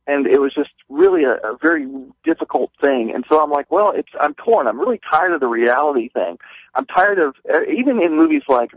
[0.09, 1.87] and it was just really a, a very
[2.25, 3.13] difficult thing.
[3.15, 4.67] And so I'm like, well, it's I'm torn.
[4.67, 6.39] I'm really tired of the reality thing.
[6.75, 8.73] I'm tired of uh, even in movies like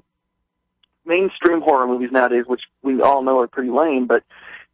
[1.06, 4.24] mainstream horror movies nowadays, which we all know are pretty lame, but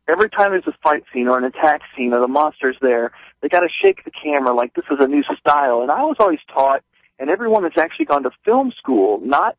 [0.07, 3.49] every time there's a fight scene or an attack scene or the monster's there, they
[3.49, 5.81] got to shake the camera like this is a new style.
[5.81, 6.83] And I was always taught,
[7.19, 9.57] and everyone that's actually gone to film school, not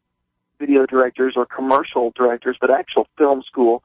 [0.58, 3.82] video directors or commercial directors, but actual film school,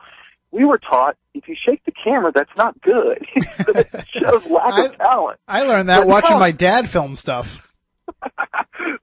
[0.51, 3.25] we were taught if you shake the camera, that's not good.
[3.35, 5.39] it shows lack of talent.
[5.47, 7.66] I learned that But watching my dad film stuff.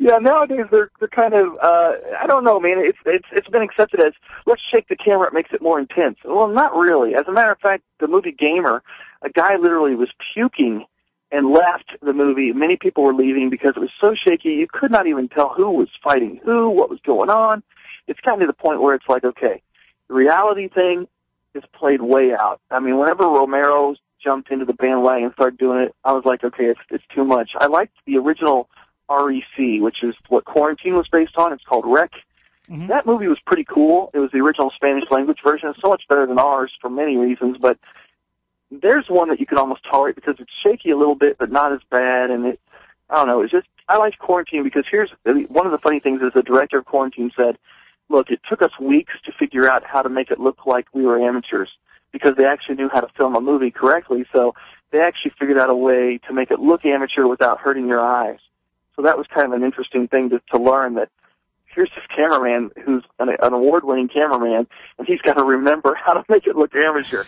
[0.04, 2.74] Yeah, nowadays they're they're kind of uh I don't know, man.
[2.76, 4.12] It's it's it's been accepted as
[4.44, 6.18] let's shake the camera, it makes it more intense.
[6.22, 7.14] Well, not really.
[7.14, 8.82] As a matter of fact, the movie Gamer,
[9.22, 10.84] a guy literally was puking
[11.32, 12.52] and left the movie.
[12.52, 15.70] Many people were leaving because it was so shaky you could not even tell who
[15.70, 17.62] was fighting who, what was going on.
[18.06, 19.62] It's gotten to the point where it's like, okay,
[20.08, 21.08] the reality thing
[21.54, 22.60] is played way out.
[22.70, 26.44] I mean, whenever Romero jumped into the bandwagon and started doing it, I was like,
[26.44, 27.52] okay, it's it's too much.
[27.58, 28.68] I liked the original
[29.08, 31.52] REC, which is what Quarantine was based on.
[31.52, 32.12] It's called Rec.
[32.70, 32.86] Mm-hmm.
[32.86, 34.10] That movie was pretty cool.
[34.14, 35.68] It was the original Spanish language version.
[35.68, 37.78] It's so much better than ours for many reasons, but
[38.70, 41.72] there's one that you can almost tolerate because it's shaky a little bit, but not
[41.72, 42.30] as bad.
[42.30, 42.60] And it,
[43.10, 46.22] I don't know, it's just, I liked Quarantine because here's, one of the funny things
[46.22, 47.58] is the director of Quarantine said,
[48.08, 51.04] look, it took us weeks to figure out how to make it look like we
[51.04, 51.68] were amateurs
[52.12, 54.24] because they actually knew how to film a movie correctly.
[54.34, 54.54] So
[54.90, 58.38] they actually figured out a way to make it look amateur without hurting your eyes.
[58.96, 61.08] So that was kind of an interesting thing to, to learn that
[61.74, 64.66] here's this cameraman who's an, an award-winning cameraman,
[64.98, 67.24] and he's got to remember how to make it look amateur.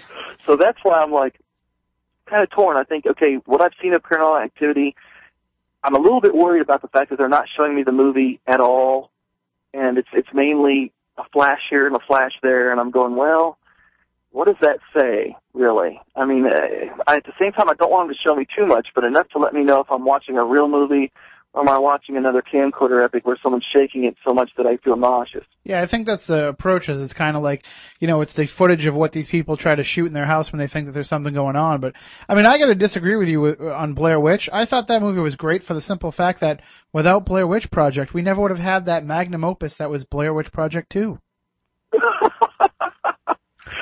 [0.47, 1.39] So that's why I'm like
[2.27, 2.77] kind of torn.
[2.77, 4.95] I think, okay, what I've seen of Paranormal Activity,
[5.83, 8.41] I'm a little bit worried about the fact that they're not showing me the movie
[8.47, 9.11] at all,
[9.75, 13.59] and it's it's mainly a flash here and a flash there, and I'm going, well,
[14.31, 16.01] what does that say, really?
[16.15, 18.47] I mean, uh, I, at the same time, I don't want them to show me
[18.55, 21.11] too much, but enough to let me know if I'm watching a real movie
[21.57, 24.97] am I watching another camcorder epic where someone's shaking it so much that I feel
[24.97, 25.45] nauseous.
[25.65, 26.89] Yeah, I think that's the approach.
[26.89, 27.65] Is it's kind of like,
[27.99, 30.53] you know, it's the footage of what these people try to shoot in their house
[30.53, 31.81] when they think that there's something going on.
[31.81, 31.95] But
[32.29, 34.49] I mean, I got to disagree with you with, uh, on Blair Witch.
[34.53, 36.61] I thought that movie was great for the simple fact that
[36.93, 40.35] without Blair Witch Project, we never would have had that magnum opus that was Blair
[40.35, 41.19] Witch Project Two.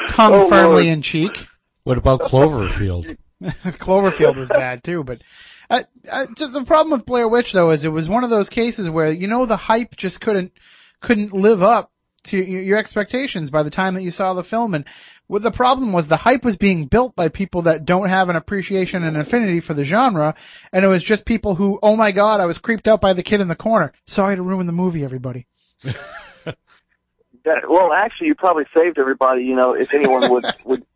[0.08, 0.86] Tongue Oh, firmly Lord.
[0.86, 1.46] in cheek.
[1.82, 3.16] What about Cloverfield?
[3.42, 5.20] Cloverfield was bad too, but
[5.70, 8.50] uh, uh, just the problem with Blair Witch though is it was one of those
[8.50, 10.52] cases where you know the hype just couldn't
[11.00, 11.90] couldn't live up
[12.24, 14.86] to your expectations by the time that you saw the film, and
[15.26, 18.36] what the problem was the hype was being built by people that don't have an
[18.36, 20.34] appreciation and affinity for the genre,
[20.72, 23.22] and it was just people who, oh my god, I was creeped out by the
[23.22, 23.92] kid in the corner.
[24.06, 25.46] Sorry to ruin the movie, everybody.
[27.44, 29.44] That, well, actually, you probably saved everybody.
[29.44, 30.86] You know, if anyone would would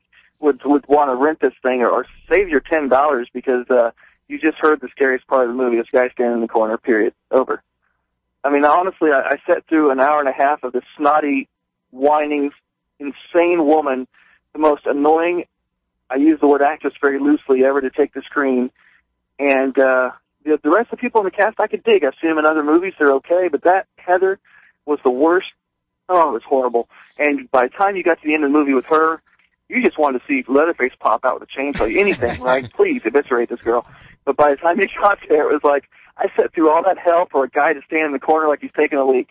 [0.40, 3.90] would would want to rent this thing or, or save your ten dollars because uh,
[4.28, 5.76] you just heard the scariest part of the movie.
[5.76, 6.76] This guy standing in the corner.
[6.78, 7.14] Period.
[7.30, 7.62] Over.
[8.44, 11.48] I mean, honestly, I, I sat through an hour and a half of this snotty,
[11.90, 12.50] whining,
[12.98, 14.06] insane woman,
[14.52, 15.44] the most annoying.
[16.10, 18.70] I use the word actress very loosely ever to take the screen,
[19.38, 20.10] and uh,
[20.44, 22.04] the, the rest of the people in the cast I could dig.
[22.04, 24.38] I've seen them in other movies; they're okay, but that Heather
[24.86, 25.48] was the worst
[26.08, 26.88] Oh, it was horrible.
[27.18, 29.20] And by the time you got to the end of the movie with her,
[29.68, 31.94] you just wanted to see Leatherface pop out with a chainsaw.
[31.94, 32.72] Anything, right?
[32.72, 33.86] Please eviscerate this girl.
[34.24, 35.84] But by the time you got there, it was like
[36.16, 38.60] I sat through all that hell for a guy to stand in the corner like
[38.60, 39.28] he's taking a leak.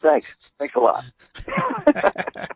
[0.00, 0.34] Thanks.
[0.58, 1.04] Thanks a lot.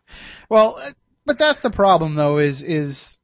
[0.49, 0.91] Well, uh,
[1.25, 3.17] but that's the problem though is is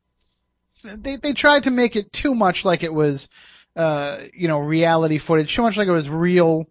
[0.84, 3.30] they they tried to make it too much like it was
[3.76, 6.68] uh you know reality footage, too much like it was real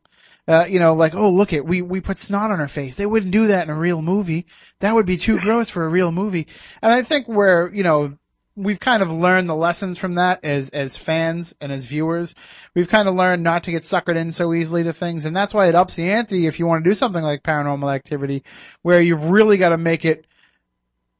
[0.49, 2.97] uh, you know, like, oh, look it, we, we put snot on her face.
[2.97, 4.47] They wouldn't do that in a real movie.
[4.81, 6.49] That would be too gross for a real movie.
[6.83, 8.17] And I think where, you know,
[8.57, 12.35] we've kind of learned the lessons from that as, as fans and as viewers.
[12.75, 15.25] We've kind of learned not to get suckered in so easily to things.
[15.25, 17.95] And that's why it ups the ante if you want to do something like paranormal
[17.95, 18.45] activity,
[18.83, 20.27] where you've really got to make it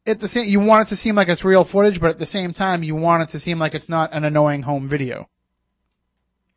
[0.05, 2.27] at the same, you want it to seem like it's real footage, but at the
[2.27, 5.29] same time, you want it to seem like it's not an annoying home video.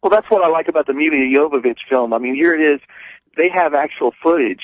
[0.05, 2.13] Well, that's what I like about the Milla Jovovich film.
[2.13, 2.79] I mean, here it is.
[3.35, 4.61] They have actual footage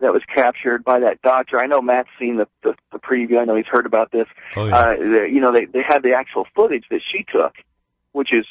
[0.00, 1.58] that was captured by that doctor.
[1.58, 3.40] I know Matt's seen the, the, the preview.
[3.40, 4.26] I know he's heard about this.
[4.54, 4.76] Oh, yeah.
[4.76, 7.54] Uh, the, you know, they, they had the actual footage that she took,
[8.12, 8.44] which is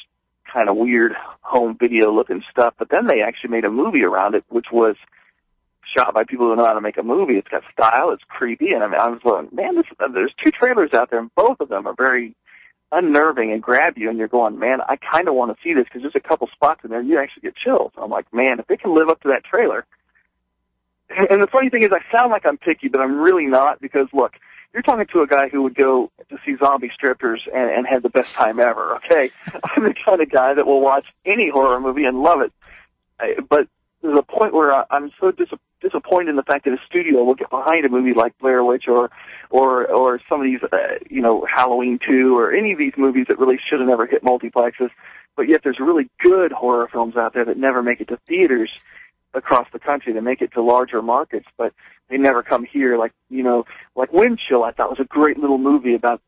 [0.52, 1.12] kind of weird
[1.42, 2.74] home video looking stuff.
[2.76, 4.96] But then they actually made a movie around it, which was
[5.96, 7.34] shot by people who know how to make a movie.
[7.34, 8.10] It's got style.
[8.10, 8.72] It's creepy.
[8.72, 11.60] And I mean, I was going, man, this, there's two trailers out there and both
[11.60, 12.34] of them are very
[12.92, 15.84] unnerving and grab you and you're going, man, I kind of want to see this
[15.84, 17.92] because there's a couple spots in there you actually get chills.
[17.96, 19.84] I'm like, man, if they can live up to that trailer.
[21.08, 24.08] And, the funny thing is I sound like I'm picky, but I'm really not because
[24.12, 24.34] look,
[24.72, 28.02] you're talking to a guy who would go to see zombie strippers and, and had
[28.02, 29.30] the best time ever, okay?
[29.64, 32.52] I'm the kind of guy that will watch any horror movie and love it.
[33.18, 33.68] I, but
[34.02, 35.48] there's a point where I, I'm so dis-
[35.80, 38.84] disappointed in the fact that a studio will get behind a movie like Blair Witch
[38.88, 39.10] or
[39.50, 40.76] or or some of these uh,
[41.10, 44.22] you know Halloween 2 or any of these movies that really should have never hit
[44.22, 44.90] multiplexes.
[45.36, 48.70] But yet there's really good horror films out there that never make it to theaters
[49.34, 50.12] across the country.
[50.12, 51.72] They make it to larger markets but
[52.08, 52.96] they never come here.
[52.96, 56.22] Like you know like Wind Chill I thought was a great little movie about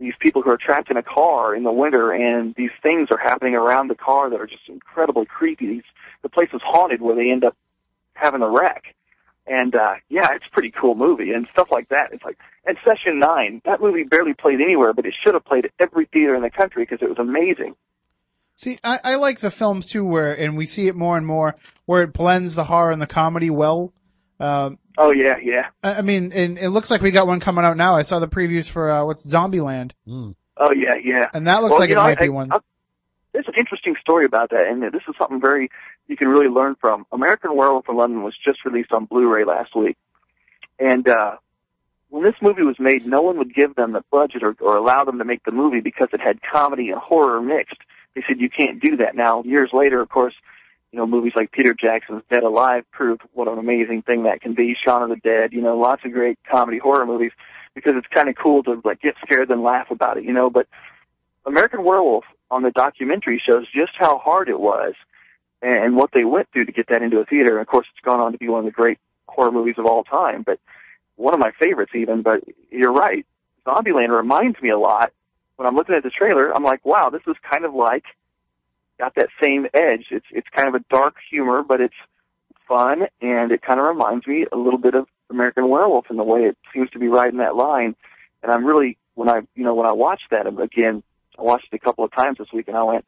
[0.00, 3.18] these people who are trapped in a car in the winter and these things are
[3.18, 5.66] happening around the car that are just incredibly creepy.
[5.66, 5.82] These
[6.22, 7.56] the place is haunted where they end up
[8.18, 8.94] having a wreck.
[9.46, 12.12] And uh yeah, it's a pretty cool movie and stuff like that.
[12.12, 15.64] It's like and Session Nine, that movie barely played anywhere, but it should have played
[15.64, 17.74] at every theater in the country because it was amazing.
[18.56, 21.54] See, I, I like the films too, where and we see it more and more,
[21.86, 23.92] where it blends the horror and the comedy well.
[24.40, 25.66] Um, Oh yeah, yeah.
[25.82, 27.94] I I mean, and it looks like we got one coming out now.
[27.94, 30.34] I saw the previews for uh, what's Zombieland, Mm.
[30.56, 31.26] Oh yeah, yeah.
[31.32, 32.52] and that looks Well, like it know, might I- be one.
[32.52, 32.58] I-
[33.32, 35.70] there's an interesting story about that, and this is something very
[36.06, 37.06] you can really learn from.
[37.12, 39.96] American Werewolf in London was just released on Blu-ray last week,
[40.78, 41.36] and uh,
[42.10, 45.04] when this movie was made, no one would give them the budget or, or allow
[45.04, 47.78] them to make the movie because it had comedy and horror mixed.
[48.14, 49.14] They said you can't do that.
[49.14, 50.34] Now, years later, of course,
[50.90, 54.54] you know movies like Peter Jackson's Dead Alive proved what an amazing thing that can
[54.54, 54.74] be.
[54.74, 57.32] Shaun of the Dead, you know, lots of great comedy horror movies
[57.74, 60.48] because it's kind of cool to like get scared and laugh about it, you know.
[60.48, 60.66] But
[61.48, 64.94] American Werewolf on the documentary shows just how hard it was
[65.62, 67.52] and what they went through to get that into a theater.
[67.58, 69.86] And of course, it's gone on to be one of the great horror movies of
[69.86, 70.60] all time, but
[71.16, 72.22] one of my favorites even.
[72.22, 73.26] But you're right,
[73.66, 75.12] Zombieland reminds me a lot.
[75.56, 78.04] When I'm looking at the trailer, I'm like, wow, this is kind of like
[78.98, 80.06] got that same edge.
[80.10, 81.94] It's it's kind of a dark humor, but it's
[82.68, 86.24] fun, and it kind of reminds me a little bit of American Werewolf in the
[86.24, 87.96] way it seems to be riding that line.
[88.42, 91.02] And I'm really when I you know when I watched that again,
[91.38, 93.06] I watched it a couple of times this week, and I went,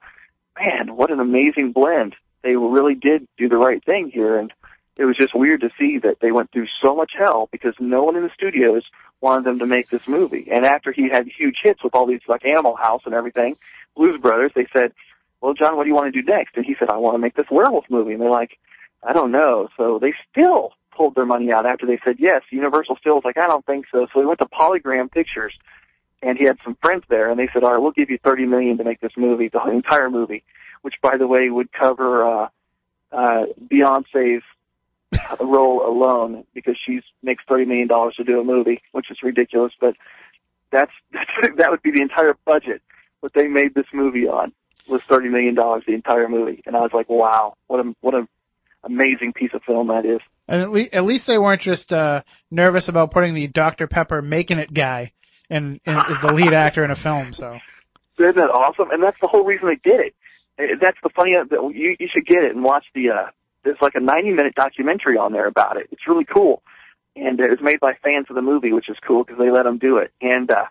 [0.59, 2.15] man, what an amazing blend.
[2.43, 4.53] They really did do the right thing here, and
[4.97, 8.05] it was just weird to see that they went through so much hell because no
[8.05, 8.83] one in the studios
[9.21, 10.49] wanted them to make this movie.
[10.51, 13.57] And after he had huge hits with all these like Animal House and everything,
[13.97, 14.93] Blues Brothers, they said,
[15.41, 17.19] "Well, John, what do you want to do next?" And he said, "I want to
[17.19, 18.59] make this werewolf movie." And they're like,
[19.03, 22.43] "I don't know." So they still pulled their money out after they said yes.
[22.51, 25.55] Universal still was like, "I don't think so." So they went to Polygram Pictures
[26.23, 28.47] and he had some friends there, and they said, "All right, we'll give you thirty
[28.47, 30.45] million to make this movie, the entire movie,"
[30.83, 32.49] which, by the way, would cover uh,
[33.13, 34.43] uh, Beyonce's
[35.41, 39.73] role alone because she makes thirty million dollars to do a movie, which is ridiculous.
[39.81, 39.95] But
[40.71, 42.83] that's, that's that would be the entire budget.
[43.21, 44.53] What they made this movie on
[44.89, 48.15] was thirty million dollars, the entire movie, and I was like, "Wow, what a what
[48.15, 48.29] a
[48.85, 52.23] amazing piece of film that is." And at, le- at least they weren't just uh,
[52.51, 55.13] nervous about putting the Dr Pepper making it guy
[55.51, 57.33] in, in as the lead actor in a film.
[57.33, 57.59] So
[58.19, 58.91] Isn't that awesome?
[58.91, 60.15] And that's the whole reason they did it.
[60.81, 61.35] That's the funny.
[61.37, 63.11] uh, You you should get it and watch the.
[63.11, 63.27] uh
[63.65, 65.89] There's like a 90 minute documentary on there about it.
[65.91, 66.63] It's really cool,
[67.17, 69.65] and it was made by fans of the movie, which is cool because they let
[69.65, 70.13] them do it.
[70.21, 70.67] And uh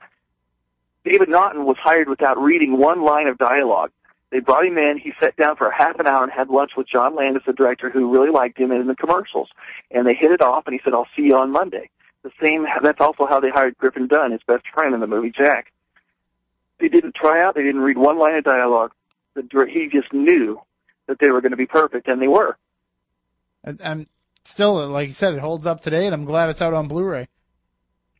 [1.05, 3.91] David Naughton was hired without reading one line of dialogue.
[4.31, 4.99] They brought him in.
[5.01, 7.53] He sat down for a half an hour and had lunch with John Landis, the
[7.53, 9.49] director, who really liked him in the commercials.
[9.89, 10.67] And they hit it off.
[10.67, 11.89] And he said, "I'll see you on Monday."
[12.23, 12.65] The same.
[12.83, 15.71] That's also how they hired Griffin Dunne, his best friend in the movie Jack.
[16.79, 17.55] They didn't try out.
[17.55, 18.91] They didn't read one line of dialogue.
[19.35, 20.61] The, he just knew
[21.07, 22.57] that they were going to be perfect, and they were.
[23.63, 24.07] and, and
[24.43, 27.27] still, like you said, it holds up today, and I'm glad it's out on Blu-ray.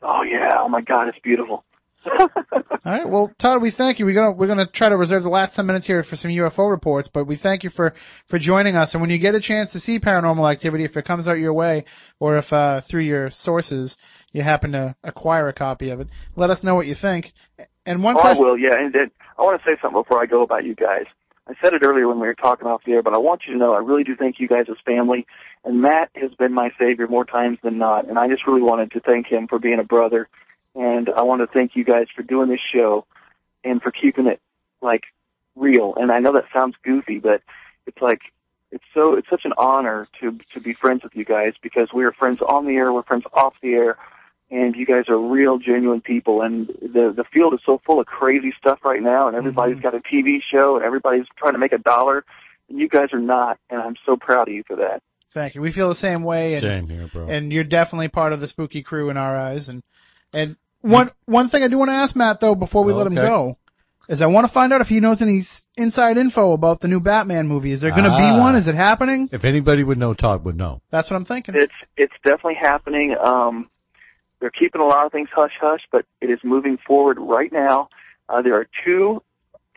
[0.01, 0.51] Oh yeah!
[0.59, 1.63] Oh my God, it's beautiful.
[2.09, 2.29] All
[2.85, 3.07] right.
[3.07, 4.05] Well, Todd, we thank you.
[4.05, 6.69] We're gonna we're gonna try to reserve the last ten minutes here for some UFO
[6.69, 7.93] reports, but we thank you for
[8.27, 8.93] for joining us.
[8.93, 11.53] And when you get a chance to see Paranormal Activity, if it comes out your
[11.53, 11.85] way,
[12.19, 13.97] or if uh, through your sources
[14.31, 17.33] you happen to acquire a copy of it, let us know what you think.
[17.85, 18.43] And one Oh, I question.
[18.45, 18.75] will, yeah.
[18.77, 21.05] And then I want to say something before I go about you guys.
[21.47, 23.53] I said it earlier when we were talking off the air, but I want you
[23.53, 25.25] to know I really do thank you guys as family.
[25.65, 28.07] And Matt has been my savior more times than not.
[28.07, 30.29] And I just really wanted to thank him for being a brother.
[30.75, 33.05] And I want to thank you guys for doing this show
[33.63, 34.39] and for keeping it
[34.81, 35.03] like
[35.55, 35.93] real.
[35.95, 37.41] And I know that sounds goofy, but
[37.85, 38.21] it's like
[38.71, 42.05] it's so it's such an honor to to be friends with you guys because we
[42.05, 43.97] are friends on the air, we're friends off the air,
[44.51, 46.41] and you guys are real, genuine people.
[46.41, 49.83] And the the field is so full of crazy stuff right now, and everybody's mm-hmm.
[49.83, 52.23] got a TV show, and everybody's trying to make a dollar,
[52.69, 53.59] and you guys are not.
[53.69, 55.01] And I'm so proud of you for that.
[55.31, 55.61] Thank you.
[55.61, 56.55] We feel the same way.
[56.55, 57.27] And, Same here, bro.
[57.27, 59.69] and you're definitely part of the spooky crew in our eyes.
[59.69, 59.83] And
[60.33, 63.17] and one one thing I do want to ask Matt though before we let him
[63.17, 63.27] Okay.
[63.27, 63.57] go
[64.07, 65.41] is I want to find out if he knows any
[65.77, 67.71] inside info about the new Batman movie.
[67.71, 68.17] Is there going to Ah.
[68.35, 68.55] be one?
[68.55, 69.29] Is it happening?
[69.31, 70.81] if anybody would know, Todd would know.
[70.89, 71.55] That's what I'm thinking.
[71.55, 73.15] It's it's definitely happening.
[73.21, 73.69] Um,
[74.39, 77.89] they're keeping a lot of things hush hush, but it is moving forward right now.
[78.29, 79.21] Uh, there are two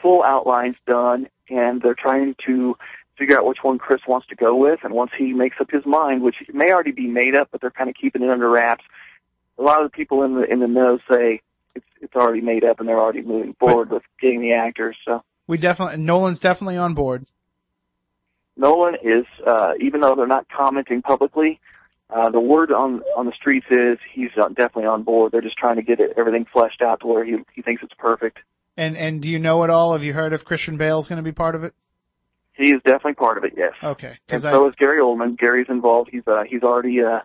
[0.01, 2.77] full outlines done, and they're trying to
[3.19, 4.81] figure out which one Chris wants to go with.
[4.85, 7.71] And once he makes up his mind, which may already be made up, but they're
[7.71, 8.85] kind of keeping it under wraps.
[9.59, 11.41] A lot of the people in the in the know say
[11.75, 14.97] it's it's already made up, and they're already moving forward with getting the actors.
[15.05, 15.23] So.
[15.47, 17.27] We definitely Nolan's definitely on board.
[18.57, 21.61] Nolan is, uh, even though they're not commenting publicly,
[22.11, 25.33] uh, the word on on the streets is he's uh, definitely on board.
[25.33, 27.95] They're just trying to get it, everything fleshed out to where he he thinks it's
[27.95, 28.39] perfect.
[28.77, 29.93] And and do you know it all?
[29.93, 31.75] Have you heard if Christian Bale's going to be part of it?
[32.55, 33.55] He is definitely part of it.
[33.57, 35.39] Yes, Okay, and because so is Gary Oldman.
[35.39, 36.11] Gary's involved.
[36.13, 37.21] He's uh, he's already uh,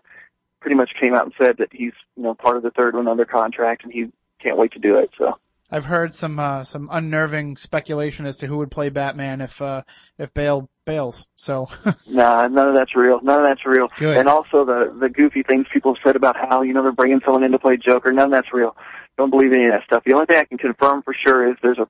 [0.59, 3.07] pretty much came out and said that he's you know part of the third one
[3.07, 4.07] under contract, and he
[4.41, 5.09] can't wait to do it.
[5.17, 5.37] So
[5.69, 9.81] I've heard some uh, some unnerving speculation as to who would play Batman if uh,
[10.17, 11.27] if Bale bails.
[11.35, 11.67] So
[12.07, 13.19] nah, none of that's real.
[13.21, 13.87] None of that's real.
[13.97, 14.17] Good.
[14.17, 17.19] And also the the goofy things people have said about how you know they're bringing
[17.25, 18.11] someone in to play Joker.
[18.11, 18.75] None of that's real.
[19.17, 20.03] Don't believe any of that stuff.
[20.05, 21.87] The only thing I can confirm for sure is there's a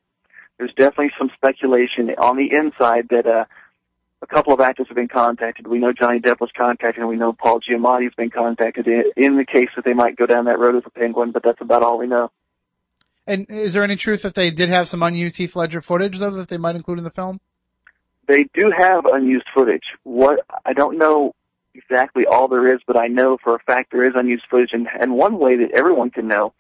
[0.58, 3.46] there's definitely some speculation on the inside that uh,
[4.22, 5.68] a couple of actors have been contacted.
[5.68, 9.38] We know Johnny Depp was contacted, and we know Paul Giamatti's been contacted in, in
[9.38, 11.32] the case that they might go down that road with the Penguin.
[11.32, 12.32] But that's about all we know.
[13.28, 16.32] And is there any truth that they did have some unused Heath Ledger footage though
[16.32, 17.40] that they might include in the film?
[18.28, 19.84] They do have unused footage.
[20.04, 21.34] What I don't know
[21.76, 24.72] exactly all there is, but I know for a fact there is unused footage.
[24.74, 26.54] And, and one way that everyone can know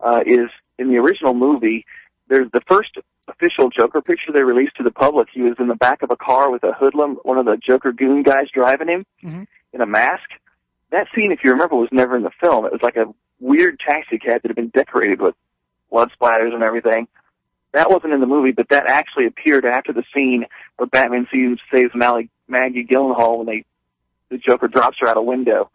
[0.00, 0.48] uh, is
[0.78, 1.84] in the original movie.
[2.28, 2.90] There's the first
[3.28, 5.28] official Joker picture they released to the public.
[5.32, 7.92] He was in the back of a car with a hoodlum, one of the Joker
[7.92, 9.46] goon guys driving him Mhm.
[9.72, 10.28] in a mask.
[10.90, 12.64] That scene, if you remember, was never in the film.
[12.64, 15.34] It was like a weird taxi cab that had been decorated with
[15.90, 17.06] blood splatters and everything.
[17.72, 21.58] That wasn't in the movie, but that actually appeared after the scene where Batman sees
[21.72, 23.64] saves Mally, Maggie Gyllenhaal when they
[24.30, 25.70] the Joker drops her out a window,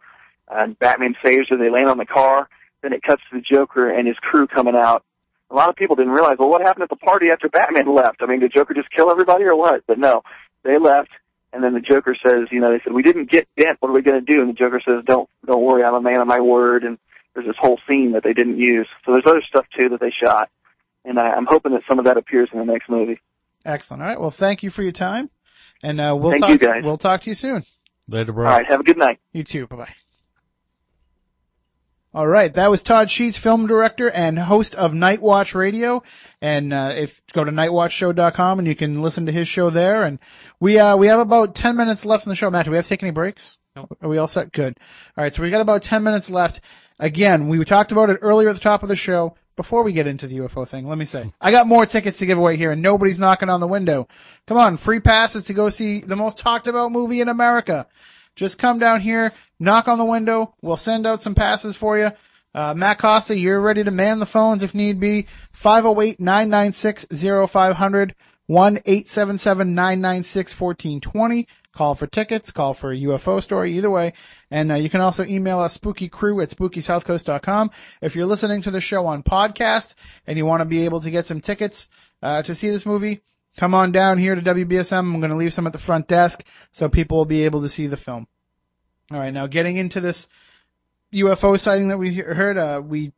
[0.48, 1.56] and Batman saves her.
[1.56, 2.48] They land on the car.
[2.82, 5.04] Then it cuts to the Joker and his crew coming out.
[5.50, 8.22] A lot of people didn't realize, well, what happened at the party after Batman left?
[8.22, 9.82] I mean, did Joker just kill everybody or what?
[9.86, 10.22] But no,
[10.62, 11.10] they left.
[11.52, 13.76] And then the Joker says, you know, they said, we didn't get Dent.
[13.78, 14.40] What are we going to do?
[14.40, 15.84] And the Joker says, don't, don't worry.
[15.84, 16.82] I'm a man of my word.
[16.82, 16.98] And
[17.34, 18.88] there's this whole scene that they didn't use.
[19.06, 20.50] So there's other stuff too that they shot.
[21.04, 23.20] And I, I'm hoping that some of that appears in the next movie.
[23.64, 24.02] Excellent.
[24.02, 24.20] All right.
[24.20, 25.30] Well, thank you for your time,
[25.82, 26.50] and uh, we'll Thank talk.
[26.50, 26.82] you, guys.
[26.84, 27.64] We'll talk to you soon.
[28.08, 28.46] Later, bro.
[28.46, 28.66] All right.
[28.68, 29.20] Have a good night.
[29.32, 29.66] You too.
[29.66, 29.94] Bye bye.
[32.14, 36.04] All right, that was Todd Sheets, film director and host of Nightwatch Radio.
[36.40, 40.04] And uh, if go to nightwatchshow.com and you can listen to his show there.
[40.04, 40.20] And
[40.60, 42.52] we uh, we have about ten minutes left in the show.
[42.52, 43.58] Matt, do we have to take any breaks?
[43.74, 43.88] No.
[44.00, 44.52] Are we all set?
[44.52, 44.78] Good.
[45.16, 46.60] All right, so we got about ten minutes left.
[47.00, 49.34] Again, we talked about it earlier at the top of the show.
[49.56, 52.26] Before we get into the UFO thing, let me say, I got more tickets to
[52.26, 54.08] give away here and nobody's knocking on the window.
[54.46, 57.86] Come on, free passes to go see the most talked about movie in America.
[58.36, 60.54] Just come down here, knock on the window.
[60.62, 62.10] We'll send out some passes for you.
[62.54, 65.26] Uh, Matt Costa, you're ready to man the phones if need be.
[65.60, 68.12] 508-996-0500,
[68.48, 71.46] 1-877-996-1420.
[71.72, 74.12] Call for tickets, call for a UFO story, either way.
[74.48, 77.72] And uh, you can also email us spookycrew at spookysouthcoast.com.
[78.00, 81.10] If you're listening to the show on podcast and you want to be able to
[81.10, 81.88] get some tickets
[82.22, 83.22] uh, to see this movie,
[83.56, 85.00] come on down here to WBSM.
[85.00, 87.68] I'm going to leave some at the front desk so people will be able to
[87.68, 88.28] see the film.
[89.14, 90.26] All right, now getting into this
[91.12, 93.12] UFO sighting that we heard, uh, we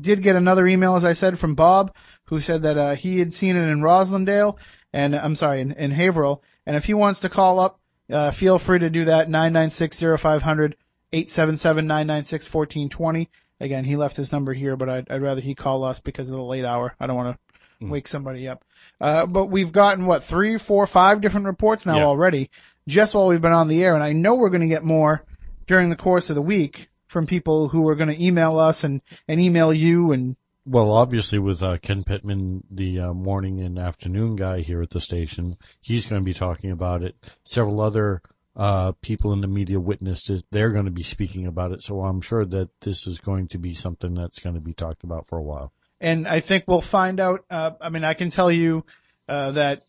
[0.00, 3.32] did get another email, as I said, from Bob, who said that uh, he had
[3.32, 4.56] seen it in Roslindale,
[4.92, 6.42] and I'm sorry, in, in Haverhill.
[6.66, 7.78] And if he wants to call up,
[8.10, 9.28] uh, feel free to do that.
[9.28, 10.74] 996-0500,
[11.12, 13.28] 877-996-1420.
[13.60, 16.34] Again, he left his number here, but I'd, I'd rather he call us because of
[16.34, 16.96] the late hour.
[16.98, 17.40] I don't want to
[17.88, 18.64] wake somebody up.
[19.00, 22.50] Uh, but we've gotten what three, four, five different reports now already,
[22.88, 25.24] just while we've been on the air, and I know we're going to get more
[25.66, 29.00] during the course of the week from people who are going to email us and
[29.28, 34.36] and email you and Well, obviously, with uh, Ken Pittman, the uh, morning and afternoon
[34.36, 37.16] guy here at the station, he's going to be talking about it.
[37.44, 38.22] Several other
[38.56, 40.44] uh, people in the media witnessed it.
[40.50, 41.82] They're going to be speaking about it.
[41.82, 45.04] So I'm sure that this is going to be something that's going to be talked
[45.04, 45.72] about for a while.
[46.00, 47.44] and I think we'll find out.
[47.50, 48.84] Uh, I mean, I can tell you
[49.28, 49.86] uh, that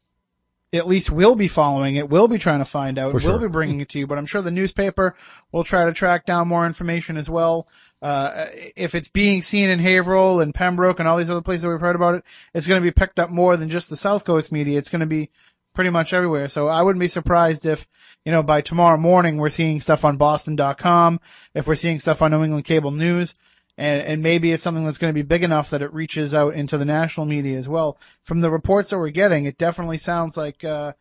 [0.73, 2.09] at least we'll be following it.
[2.09, 3.11] We'll be trying to find out.
[3.11, 3.47] For We'll sure.
[3.47, 4.07] be bringing it to you.
[4.07, 5.15] But I'm sure the newspaper
[5.51, 7.67] will try to track down more information as well.
[8.01, 8.45] Uh,
[8.75, 11.79] if it's being seen in Haverhill and Pembroke and all these other places that we've
[11.81, 14.51] heard about it, it's going to be picked up more than just the South Coast
[14.51, 14.77] media.
[14.77, 15.29] It's going to be
[15.75, 16.47] pretty much everywhere.
[16.47, 17.85] So I wouldn't be surprised if,
[18.25, 21.19] you know, by tomorrow morning we're seeing stuff on Boston.com,
[21.53, 23.35] if we're seeing stuff on New England Cable News,
[23.81, 26.53] and, and maybe it's something that's going to be big enough that it reaches out
[26.53, 27.97] into the national media as well.
[28.21, 30.93] From the reports that we're getting, it definitely sounds like, uh,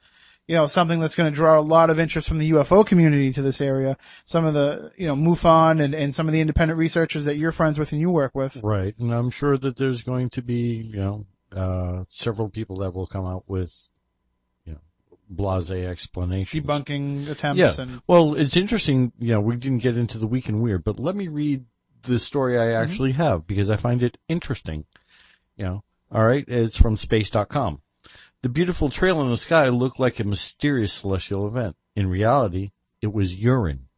[0.49, 3.35] you know, something that's going to draw a lot of interest from the UFO community
[3.35, 3.99] to this area.
[4.24, 7.53] Some of the, you know, MUFON and, and some of the independent researchers that you're
[7.53, 8.57] friends with and you work with.
[8.62, 8.95] Right.
[8.99, 13.07] And I'm sure that there's going to be, you know, uh, several people that will
[13.07, 13.72] come out with,
[14.64, 14.81] you know,
[15.28, 16.64] blase explanations.
[16.64, 17.74] Debunking attempts Yeah.
[17.76, 19.12] and Well, it's interesting.
[19.18, 21.66] You know, we didn't get into the week in weird, but let me read
[22.03, 22.82] the story I mm-hmm.
[22.82, 24.84] actually have because I find it interesting.
[25.57, 26.44] You know, all right.
[26.48, 27.82] It's from space.com.
[28.42, 31.76] The beautiful trail in the sky looked like a mysterious celestial event.
[31.94, 32.70] In reality,
[33.03, 33.88] it was urine.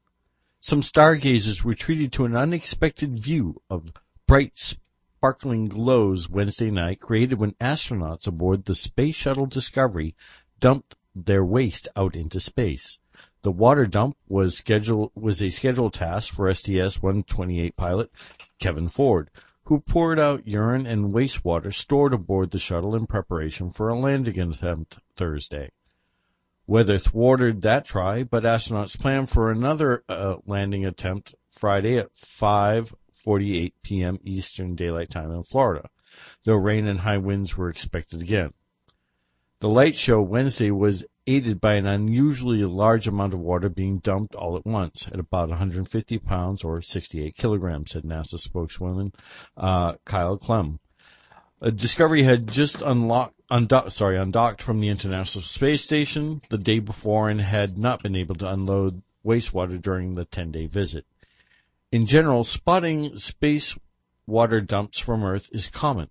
[0.61, 3.93] Some stargazers were treated to an unexpected view of
[4.27, 10.17] bright, sparkling glows Wednesday night created when astronauts aboard the Space Shuttle Discovery
[10.61, 12.99] dumped their waste out into space.
[13.43, 18.13] The water dump was scheduled was a scheduled task for STS-128 pilot
[18.61, 19.31] Kevin Ford,
[19.65, 24.39] who poured out urine and wastewater stored aboard the shuttle in preparation for a landing
[24.39, 25.73] attempt Thursday.
[26.69, 33.73] Weather thwarted that try, but astronauts planned for another uh, landing attempt Friday at 5:48
[33.83, 34.21] p.m.
[34.23, 35.91] Eastern Daylight Time in Florida,
[36.45, 38.55] though rain and high winds were expected again.
[39.63, 44.35] The light show Wednesday was aided by an unusually large amount of water being dumped
[44.35, 49.13] all at once, at about 150 pounds or 68 kilograms, said NASA spokeswoman
[49.57, 50.81] uh, Kylie Clem.
[51.61, 56.81] A Discovery had just unlocked, undocked, sorry, undocked from the International Space Station the day
[56.81, 61.07] before and had not been able to unload wastewater during the 10-day visit.
[61.93, 63.79] In general, spotting space
[64.27, 66.11] water dumps from Earth is common.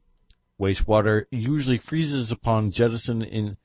[0.62, 3.58] Wastewater usually freezes upon jettison in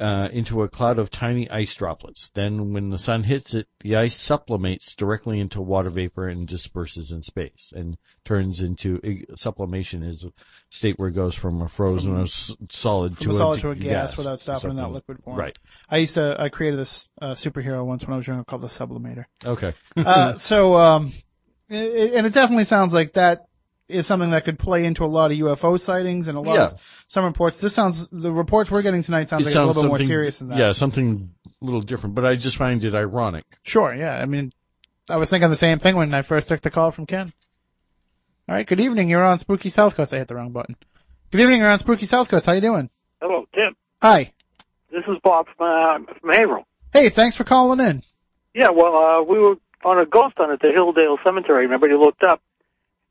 [0.00, 2.30] uh, into a cloud of tiny ice droplets.
[2.32, 7.12] Then, when the sun hits it, the ice sublimates directly into water vapor and disperses
[7.12, 8.98] in space, and turns into
[9.36, 10.32] sublimation is a
[10.70, 13.60] state where it goes from a frozen or s- solid from to a solid a,
[13.60, 15.36] to a gas, without stopping in that liquid form.
[15.36, 15.58] Right.
[15.88, 18.68] I used to, I created this uh, superhero once when I was younger called the
[18.68, 19.26] Sublimator.
[19.44, 19.74] Okay.
[19.98, 21.12] uh, so, um,
[21.68, 23.49] it, and it definitely sounds like that
[23.90, 26.62] is something that could play into a lot of UFO sightings and a lot Yeah.
[26.64, 27.60] of some reports.
[27.60, 30.02] This sounds, the reports we're getting tonight sounds It like sounds it's a little bit
[30.02, 30.58] more serious than that.
[30.58, 31.30] Yeah, something
[31.60, 33.44] a little different, but I just find it ironic.
[33.62, 34.14] Sure, yeah.
[34.16, 34.52] I mean,
[35.08, 37.32] I was thinking the same thing when I first took the call from Ken.
[38.48, 39.10] All right, good evening.
[39.10, 40.12] You're on Spooky South Coast.
[40.14, 40.76] I hit the wrong button.
[41.30, 41.60] Good evening.
[41.60, 42.46] You're on Spooky South Coast.
[42.46, 42.90] How you doing?
[43.20, 43.76] Hello, Tim.
[44.02, 44.32] Hi.
[44.90, 45.66] This is Bob from
[46.08, 46.64] uh, from Haverhill.
[46.92, 48.02] Hey, thanks for calling in.
[48.54, 51.66] Yeah, well, uh, we were on a ghost hunt at the Hilldale Cemetery.
[51.66, 52.42] Remember, you looked up,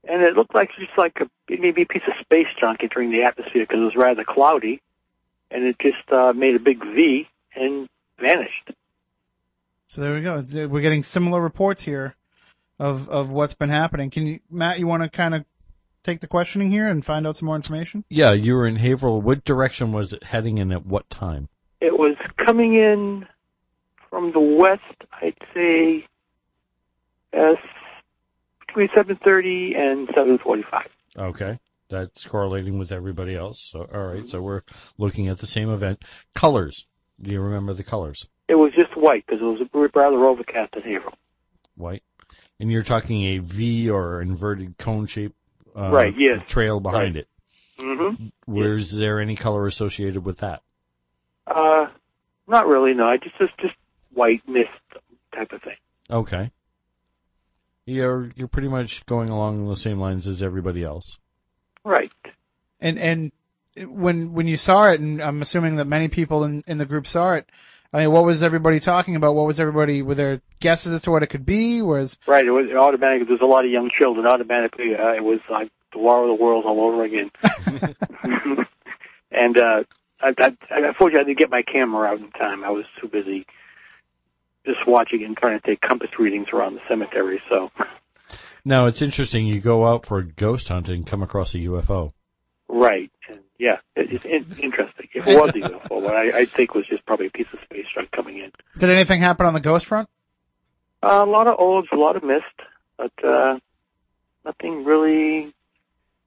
[0.07, 3.23] and it looked like just like a maybe a piece of space junk entering the
[3.23, 4.81] atmosphere because it was rather cloudy,
[5.51, 7.87] and it just uh, made a big V and
[8.19, 8.71] vanished.
[9.87, 10.43] So there we go.
[10.67, 12.15] We're getting similar reports here
[12.77, 14.09] of of what's been happening.
[14.09, 14.79] Can you, Matt?
[14.79, 15.45] You want to kind of
[16.03, 18.03] take the questioning here and find out some more information?
[18.09, 19.21] Yeah, you were in Haverhill.
[19.21, 21.49] What direction was it heading in at what time?
[21.81, 23.27] It was coming in
[24.09, 24.81] from the west,
[25.21, 26.05] I'd say,
[27.33, 27.57] as
[28.73, 30.85] between 7:30 and 7:45.
[31.17, 31.59] Okay.
[31.89, 33.59] That's correlating with everybody else.
[33.59, 34.25] So, all right.
[34.25, 34.61] So we're
[34.97, 36.03] looking at the same event.
[36.35, 36.85] Colors.
[37.21, 38.27] Do you remember the colors?
[38.47, 41.17] It was just white because it was a rather overcast in Haverhill.
[41.75, 42.03] White.
[42.59, 45.33] And you're talking a V or inverted cone shape
[45.75, 46.43] uh, Right, yes.
[46.47, 47.27] trail behind it.
[47.79, 48.27] Mm-hmm.
[48.53, 50.61] Was there any color associated with that?
[51.47, 51.87] Uh,
[52.47, 52.93] not really.
[52.93, 53.75] No, I just just just
[54.11, 54.69] white mist
[55.33, 55.77] type of thing.
[56.09, 56.51] Okay.
[57.89, 61.17] You're you're pretty much going along the same lines as everybody else.
[61.83, 62.11] Right.
[62.79, 63.31] And and
[63.87, 67.07] when when you saw it, and I'm assuming that many people in in the group
[67.07, 67.49] saw it.
[67.91, 69.33] I mean, what was everybody talking about?
[69.33, 70.03] What was everybody?
[70.03, 71.81] Were there guesses as to what it could be?
[71.81, 72.45] Was Right.
[72.45, 73.25] It was it automatically.
[73.27, 74.27] There's a lot of young children.
[74.27, 77.31] Automatically, uh, it was like the War of the Worlds all over again.
[79.31, 79.83] and uh,
[80.21, 82.63] I, I, unfortunately, I didn't get my camera out in time.
[82.63, 83.47] I was too busy
[84.73, 87.41] just watching and trying to take compass readings around the cemetery.
[87.49, 87.71] So,
[88.65, 89.47] Now it's interesting.
[89.47, 92.11] You go out for a ghost hunt and come across a UFO.
[92.67, 93.11] right.
[93.29, 95.07] And yeah, it's interesting.
[95.13, 97.59] If it was a UFO, what I, I think was just probably a piece of
[97.61, 98.51] space junk coming in.
[98.77, 100.09] did anything happen on the ghost front?
[101.01, 102.43] Uh, a lot of orbs, a lot of mist,
[102.97, 103.57] but uh,
[104.45, 105.53] nothing really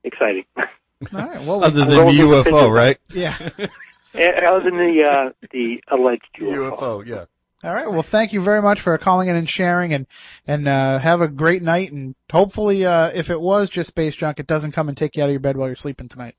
[0.04, 0.44] exciting.
[0.56, 0.66] All
[1.12, 1.40] right.
[1.44, 2.98] Well, Other I'm than the UFO, right?
[3.12, 3.36] yeah.
[4.14, 6.76] Other than the uh, the alleged UFO.
[6.78, 7.24] UFO, yeah.
[7.64, 7.88] All right.
[7.88, 10.06] Well, thank you very much for calling in and sharing, and
[10.46, 11.92] and uh, have a great night.
[11.92, 15.22] And hopefully, uh, if it was just space junk, it doesn't come and take you
[15.22, 16.34] out of your bed while you're sleeping tonight.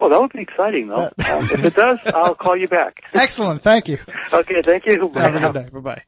[0.00, 1.04] Well, that would be exciting, though.
[1.04, 3.04] Um, if it does, I'll call you back.
[3.14, 3.62] Excellent.
[3.62, 3.98] Thank you.
[4.32, 5.08] Okay, thank you.
[5.08, 5.68] Bye Have a good day.
[5.70, 6.02] Bye bye.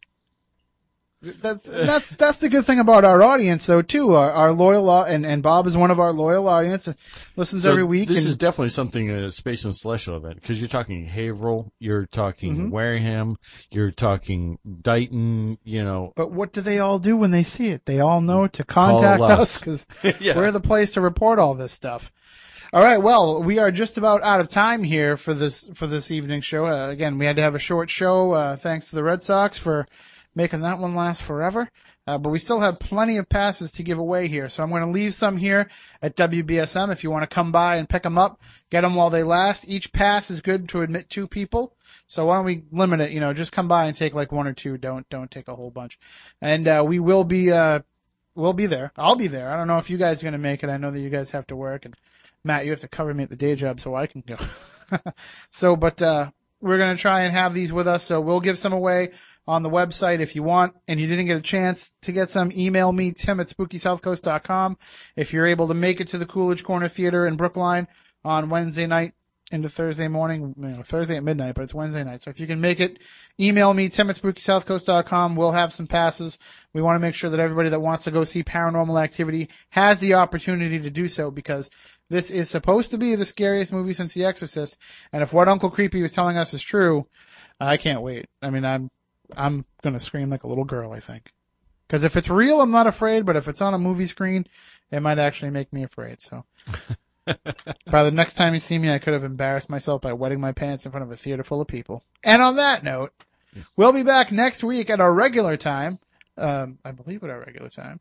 [1.40, 3.82] That's that's that's the good thing about our audience, though.
[3.82, 6.88] Too, our, our loyal and and Bob is one of our loyal audience.
[7.36, 8.08] Listens So every week.
[8.08, 12.06] This and, is definitely something a space and celestial event because you're talking Haverhill, you're
[12.06, 12.70] talking Mhm.
[12.70, 13.36] Wareham,
[13.70, 15.58] you're talking Dighton.
[15.64, 17.84] You know, but what do they all do when they see it?
[17.86, 19.58] They all know to contact us us.
[19.58, 19.86] because
[20.20, 20.36] Yeah.
[20.36, 22.12] we're the place to report all this stuff.
[22.72, 22.98] All right.
[23.00, 26.66] Well, we are just about out of time here for this for this evening show.
[26.66, 28.32] Uh, again, we had to have a short show.
[28.32, 29.86] Uh, thanks to the Red Sox for
[30.34, 31.70] making that one last forever.
[32.06, 34.48] Uh, but we still have plenty of passes to give away here.
[34.48, 35.70] So I'm going to leave some here
[36.02, 38.40] at WBSM if you want to come by and pick them up.
[38.70, 39.66] Get them while they last.
[39.66, 41.74] Each pass is good to admit two people.
[42.06, 43.12] So why don't we limit it?
[43.12, 44.76] You know, just come by and take like one or two.
[44.76, 45.98] Don't don't take a whole bunch.
[46.42, 47.80] And uh, we will be uh,
[48.34, 48.92] we'll be there.
[48.96, 49.50] I'll be there.
[49.50, 50.68] I don't know if you guys are going to make it.
[50.68, 51.96] I know that you guys have to work and
[52.44, 54.36] Matt, you have to cover me at the day job so I can go.
[55.50, 56.30] so, but uh,
[56.60, 58.04] we're going to try and have these with us.
[58.04, 59.12] So we'll give some away
[59.46, 60.74] on the website if you want.
[60.88, 64.78] And you didn't get a chance to get some, email me, tim at spookysouthcoast.com.
[65.16, 67.88] If you're able to make it to the Coolidge Corner Theater in Brookline
[68.24, 69.12] on Wednesday night
[69.52, 72.22] into Thursday morning, you know, Thursday at midnight, but it's Wednesday night.
[72.22, 72.98] So if you can make it,
[73.38, 75.36] email me, tim at spookysouthcoast.com.
[75.36, 76.38] We'll have some passes.
[76.72, 80.00] We want to make sure that everybody that wants to go see paranormal activity has
[80.00, 81.70] the opportunity to do so because
[82.10, 84.78] this is supposed to be the scariest movie since The Exorcist.
[85.12, 87.06] And if what Uncle Creepy was telling us is true,
[87.60, 88.26] I can't wait.
[88.42, 88.90] I mean, I'm,
[89.36, 91.32] I'm gonna scream like a little girl, I think.
[91.88, 94.46] Cause if it's real, I'm not afraid, but if it's on a movie screen,
[94.90, 96.44] it might actually make me afraid, so.
[97.90, 100.52] by the next time you see me, I could have embarrassed myself by wetting my
[100.52, 102.02] pants in front of a theater full of people.
[102.22, 103.12] And on that note,
[103.76, 105.98] we'll be back next week at our regular time.
[106.36, 108.00] Um, I believe at our regular time.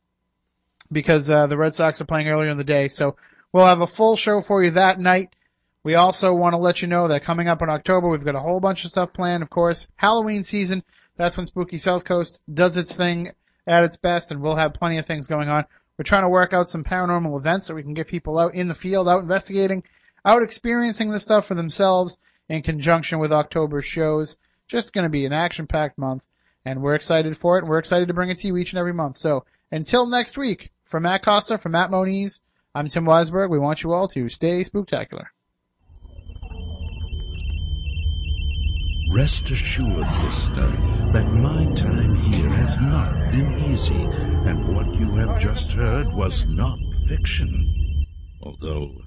[0.92, 3.16] Because, uh, the Red Sox are playing earlier in the day, so
[3.52, 5.34] we'll have a full show for you that night.
[5.84, 8.40] We also want to let you know that coming up in October, we've got a
[8.40, 9.88] whole bunch of stuff planned, of course.
[9.96, 10.84] Halloween season,
[11.16, 13.32] that's when Spooky South Coast does its thing
[13.68, 15.66] at its best, and we'll have plenty of things going on.
[15.98, 18.68] We're trying to work out some paranormal events so we can get people out in
[18.68, 19.84] the field, out investigating,
[20.26, 22.18] out experiencing this stuff for themselves
[22.50, 24.38] in conjunction with October's shows.
[24.68, 26.24] Just going to be an action-packed month,
[26.66, 28.80] and we're excited for it, and we're excited to bring it to you each and
[28.80, 29.18] every month.
[29.18, 32.42] So until next week, from Matt Costa, from Matt Moniz,
[32.74, 33.50] I'm Tim Weisberg.
[33.50, 35.26] We want you all to stay spooktacular.
[39.12, 40.72] Rest assured, listener,
[41.14, 44.02] that my time here has not been easy,
[44.50, 48.08] and what you have just heard was not fiction.
[48.42, 49.04] Although,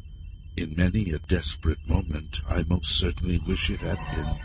[0.57, 4.39] in many a desperate moment, I most certainly wish it had been.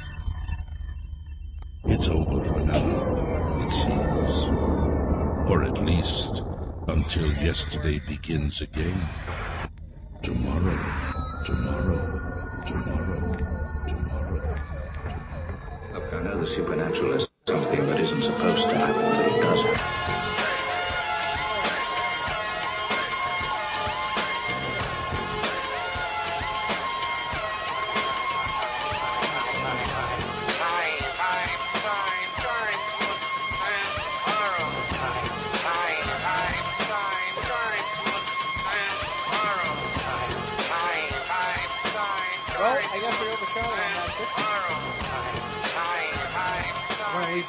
[1.93, 4.49] It's over for now, it seems.
[5.47, 6.41] Or at least,
[6.87, 9.07] until yesterday begins again.
[10.23, 14.59] Tomorrow, tomorrow, tomorrow, tomorrow.
[15.93, 20.50] Look, I know the supernaturalist something that isn't supposed to happen, but it does happen.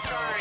[0.01, 0.32] Bye.